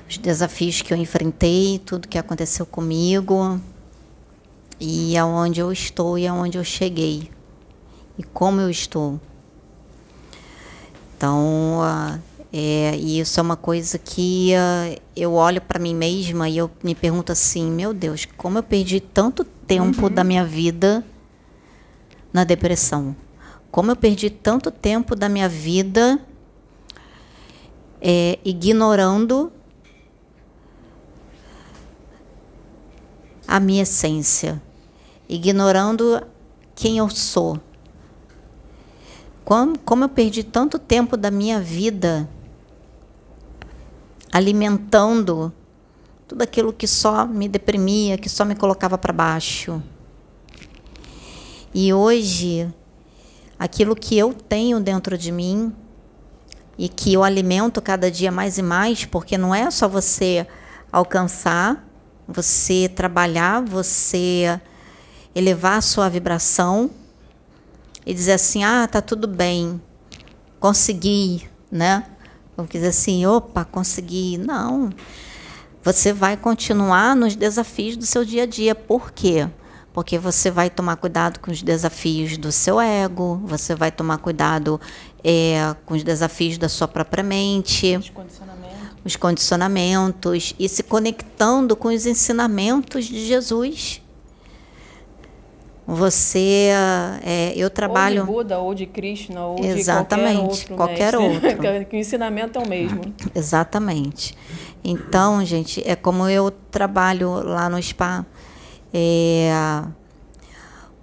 [0.08, 3.60] Os desafios que eu enfrentei, tudo que aconteceu comigo
[4.80, 7.30] e aonde eu estou e aonde eu cheguei
[8.18, 9.20] e como eu estou.
[11.16, 12.20] Então, uh,
[12.52, 16.70] é, e isso é uma coisa que uh, eu olho para mim mesma e eu
[16.82, 20.10] me pergunto assim: meu Deus, como eu perdi tanto tempo uhum.
[20.10, 21.04] da minha vida
[22.32, 23.14] na depressão?
[23.70, 26.20] Como eu perdi tanto tempo da minha vida
[28.00, 29.52] é, ignorando
[33.46, 34.60] a minha essência,
[35.28, 36.26] ignorando
[36.74, 37.60] quem eu sou.
[39.44, 42.28] Como, como eu perdi tanto tempo da minha vida
[44.32, 45.52] alimentando
[46.26, 49.82] tudo aquilo que só me deprimia, que só me colocava para baixo.
[51.74, 52.72] E hoje,
[53.61, 55.72] aquilo que eu tenho dentro de mim
[56.78, 60.46] e que eu alimento cada dia mais e mais, porque não é só você
[60.90, 61.86] alcançar,
[62.26, 64.58] você trabalhar, você
[65.34, 66.90] elevar a sua vibração
[68.06, 69.80] e dizer assim: "Ah, tá tudo bem.
[70.58, 72.04] Consegui", né?
[72.56, 74.36] Vamos dizer assim, opa, consegui.
[74.36, 74.90] Não.
[75.82, 78.74] Você vai continuar nos desafios do seu dia a dia.
[78.74, 79.48] Por quê?
[79.93, 84.80] Porque você vai tomar cuidado com os desafios do seu ego, você vai tomar cuidado
[85.24, 88.78] é, com os desafios da sua própria mente, os condicionamentos.
[89.05, 94.01] os condicionamentos, e se conectando com os ensinamentos de Jesus.
[95.93, 96.68] Você,
[97.24, 98.20] é, eu trabalho.
[98.20, 101.41] Ou de Buda, ou de Krishna, ou Exatamente, de qualquer outro.
[101.41, 101.97] Qualquer outro.
[101.97, 103.01] o ensinamento é o mesmo.
[103.34, 104.38] Exatamente.
[104.84, 108.24] Então, gente, é como eu trabalho lá no spa.
[108.93, 109.82] É,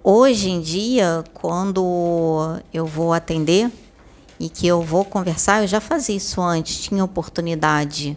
[0.02, 3.70] hoje em dia, quando eu vou atender
[4.38, 8.16] e que eu vou conversar, eu já fazia isso antes, tinha oportunidade.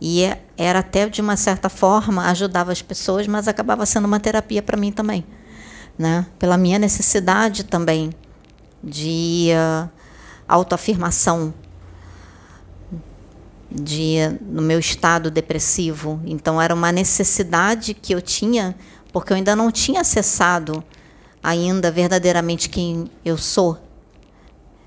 [0.00, 4.20] E é, era até de uma certa forma, ajudava as pessoas, mas acabava sendo uma
[4.20, 5.24] terapia para mim também
[5.98, 6.26] né?
[6.38, 8.10] pela minha necessidade também
[8.82, 9.88] de uh,
[10.46, 11.52] autoafirmação
[13.70, 16.20] de no meu estado depressivo.
[16.24, 18.76] Então era uma necessidade que eu tinha,
[19.16, 20.84] porque eu ainda não tinha acessado
[21.42, 23.78] ainda verdadeiramente quem eu sou.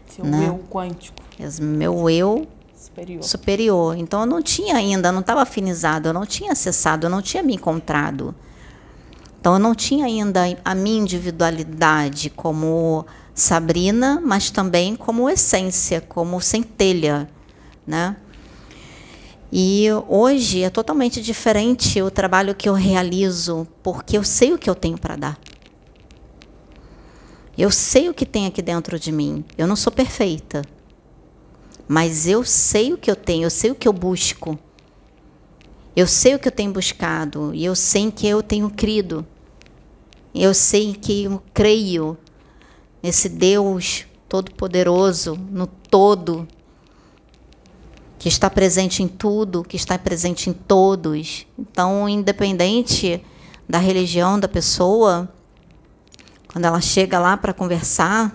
[0.06, 0.50] Seu né?
[0.50, 1.18] eu quântico.
[1.60, 3.24] Meu eu superior.
[3.24, 3.98] superior.
[3.98, 7.42] Então eu não tinha ainda, não estava afinizado, eu não tinha acessado, eu não tinha
[7.42, 8.36] me encontrado.
[9.40, 16.40] Então eu não tinha ainda a minha individualidade como Sabrina, mas também como essência, como
[16.40, 17.28] centelha,
[17.88, 18.16] né?
[19.52, 24.70] E hoje é totalmente diferente o trabalho que eu realizo, porque eu sei o que
[24.70, 25.40] eu tenho para dar.
[27.58, 29.44] Eu sei o que tem aqui dentro de mim.
[29.58, 30.62] Eu não sou perfeita.
[31.88, 34.58] Mas eu sei o que eu tenho, eu sei o que eu busco.
[35.96, 39.26] Eu sei o que eu tenho buscado e eu sei que eu tenho crido.
[40.34, 42.16] Eu sei que eu creio
[43.02, 46.48] nesse Deus todo-poderoso, no todo,
[48.20, 51.48] que está presente em tudo, que está presente em todos.
[51.58, 53.24] Então, independente
[53.68, 55.32] da religião da pessoa,
[56.52, 58.34] quando ela chega lá para conversar,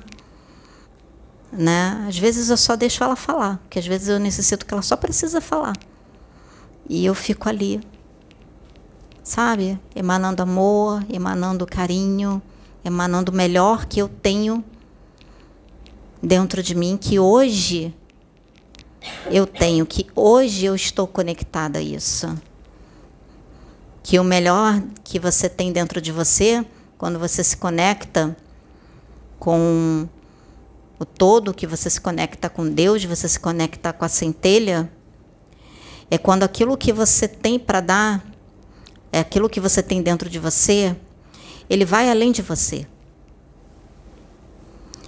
[1.53, 2.07] né?
[2.09, 4.97] Às vezes eu só deixo ela falar, porque às vezes eu necessito que ela só
[4.97, 5.75] precisa falar.
[6.89, 7.81] E eu fico ali,
[9.23, 9.79] sabe?
[9.95, 12.41] Emanando amor, emanando carinho,
[12.83, 14.65] emanando o melhor que eu tenho
[16.23, 17.95] dentro de mim, que hoje
[19.31, 22.37] eu tenho, que hoje eu estou conectada a isso.
[24.03, 26.65] Que o melhor que você tem dentro de você,
[26.99, 28.37] quando você se conecta
[29.39, 30.09] com
[30.99, 34.91] o todo, que você se conecta com Deus, você se conecta com a centelha,
[36.11, 38.35] é quando aquilo que você tem para dar
[39.15, 40.97] é aquilo que você tem dentro de você,
[41.71, 42.85] ele vai além de você.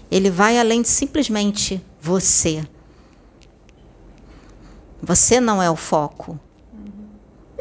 [0.09, 2.64] Ele vai além de simplesmente você.
[5.07, 6.36] Você não é o foco.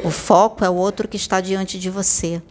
[0.03, 2.41] O foco é o outro que está diante de você.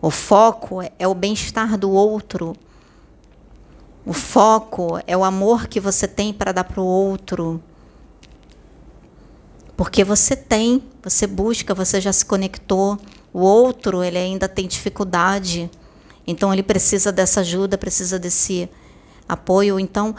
[0.00, 2.54] O foco é o bem-estar do outro.
[4.06, 7.60] O foco é o amor que você tem para dar para o outro.
[9.76, 12.96] Porque você tem, você busca, você já se conectou.
[13.32, 15.68] O outro, ele ainda tem dificuldade.
[16.24, 18.70] Então ele precisa dessa ajuda, precisa desse
[19.28, 19.80] apoio.
[19.80, 20.14] Então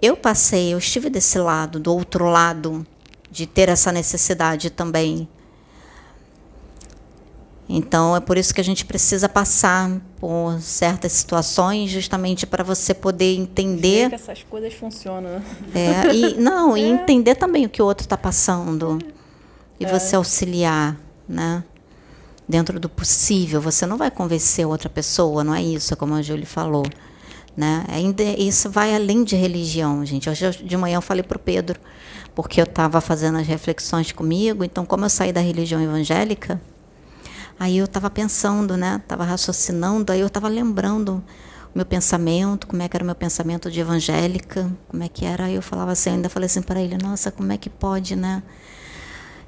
[0.00, 2.86] eu passei, eu estive desse lado, do outro lado,
[3.30, 5.28] de ter essa necessidade também.
[7.68, 12.94] Então é por isso que a gente precisa passar por certas situações, justamente para você
[12.94, 14.04] poder entender.
[14.04, 15.42] Ver que essas coisas funcionam.
[15.74, 18.98] É, e, não, e entender também o que o outro está passando.
[19.78, 20.96] E você auxiliar,
[21.28, 21.62] né?
[22.48, 23.60] Dentro do possível.
[23.60, 26.84] Você não vai convencer outra pessoa, não é isso, como a Júlia falou.
[27.58, 27.84] Né?
[27.88, 30.30] Ainda, isso vai além de religião, gente.
[30.30, 31.80] Hoje eu- de manhã eu falei para o Pedro,
[32.32, 34.62] porque eu estava fazendo as reflexões comigo.
[34.62, 36.60] Então, como eu saí da religião evangélica,
[37.60, 39.00] Aí eu estava pensando, né?
[39.02, 41.24] Estava raciocinando, aí eu estava lembrando
[41.74, 45.24] o meu pensamento, como é que era o meu pensamento de evangélica, como é que
[45.24, 45.46] era.
[45.46, 48.44] Aí eu falava assim, ainda falei assim para ele, nossa, como é que pode, né?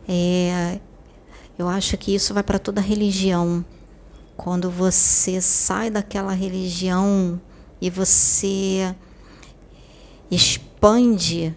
[0.08, 0.80] É,
[1.56, 3.64] eu acho que isso vai para toda religião.
[4.36, 7.40] Quando você sai daquela religião
[7.80, 8.94] e você
[10.30, 11.54] expande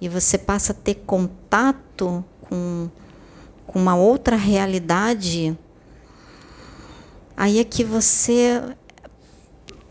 [0.00, 2.90] e você passa a ter contato com,
[3.66, 5.58] com uma outra realidade,
[7.36, 8.62] aí é que você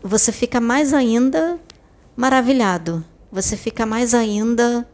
[0.02, 1.58] você fica mais ainda
[2.14, 3.02] maravilhado.
[3.32, 4.86] Você fica mais ainda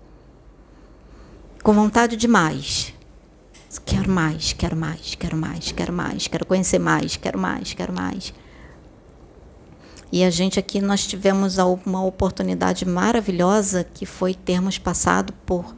[1.62, 2.94] com vontade de mais.
[3.84, 8.32] Quero mais, quero mais, quero mais, quero mais, quero conhecer mais, quero mais, quero mais.
[10.12, 15.74] E a gente aqui nós tivemos uma oportunidade maravilhosa que foi termos passado por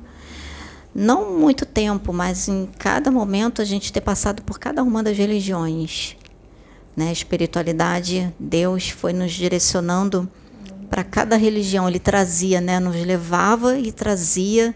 [0.95, 5.17] não muito tempo, mas em cada momento a gente ter passado por cada uma das
[5.17, 6.17] religiões
[6.97, 7.09] né?
[7.09, 10.29] A espiritualidade, Deus foi nos direcionando
[10.89, 11.89] para cada religião.
[11.89, 12.79] Ele trazia, né?
[12.79, 14.75] Nos levava e trazia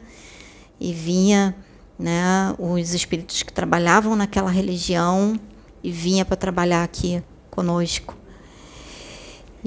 [0.80, 1.54] e vinha,
[1.98, 2.54] né?
[2.58, 5.38] Os espíritos que trabalhavam naquela religião
[5.82, 8.16] e vinha para trabalhar aqui conosco.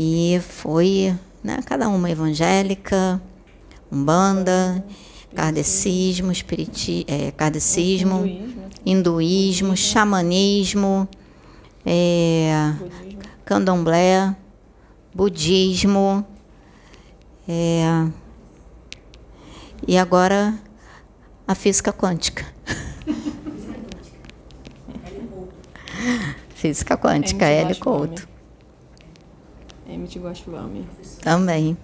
[0.02, 1.60] E foi, né?
[1.66, 3.22] Cada uma evangélica,
[3.92, 4.82] umbanda,
[5.36, 8.24] kardecismo, espiriti, é, kardecismo,
[8.86, 11.06] hinduísmo, xamanismo,
[11.86, 12.74] é,
[13.44, 14.34] candomblé,
[15.14, 16.26] budismo,
[17.46, 18.08] é,
[19.86, 20.58] e agora
[21.46, 22.46] a física quântica.
[26.56, 27.76] física quântica, L.
[27.76, 28.29] Couto.
[29.94, 30.88] Emmett Goswami.
[31.22, 31.78] Também.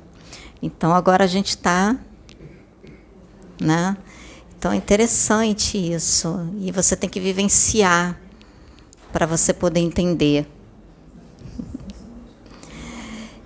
[0.62, 1.98] Então agora a gente está,
[3.60, 3.98] né?
[4.58, 8.20] Então é interessante isso e você tem que vivenciar
[9.12, 10.48] para você poder entender.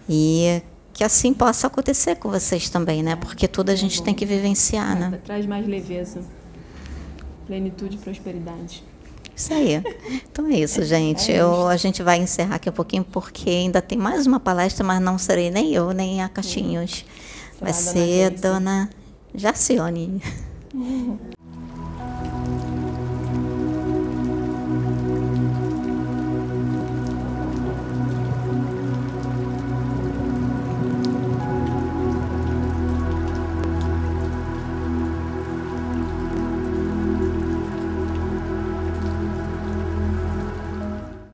[0.08, 0.62] E
[0.94, 3.16] que assim possa acontecer com vocês também, né?
[3.16, 5.20] Porque tudo a gente tem que vivenciar, né?
[5.24, 6.22] Traz mais leveza,
[7.46, 8.84] plenitude e prosperidade.
[9.40, 9.82] Isso aí.
[10.30, 11.32] Então é isso, gente.
[11.32, 15.02] Eu, a gente vai encerrar aqui um pouquinho, porque ainda tem mais uma palestra, mas
[15.02, 17.06] não serei nem eu, nem a Caixinhos.
[17.58, 18.90] Vai ser a dona
[19.34, 20.22] Jacione.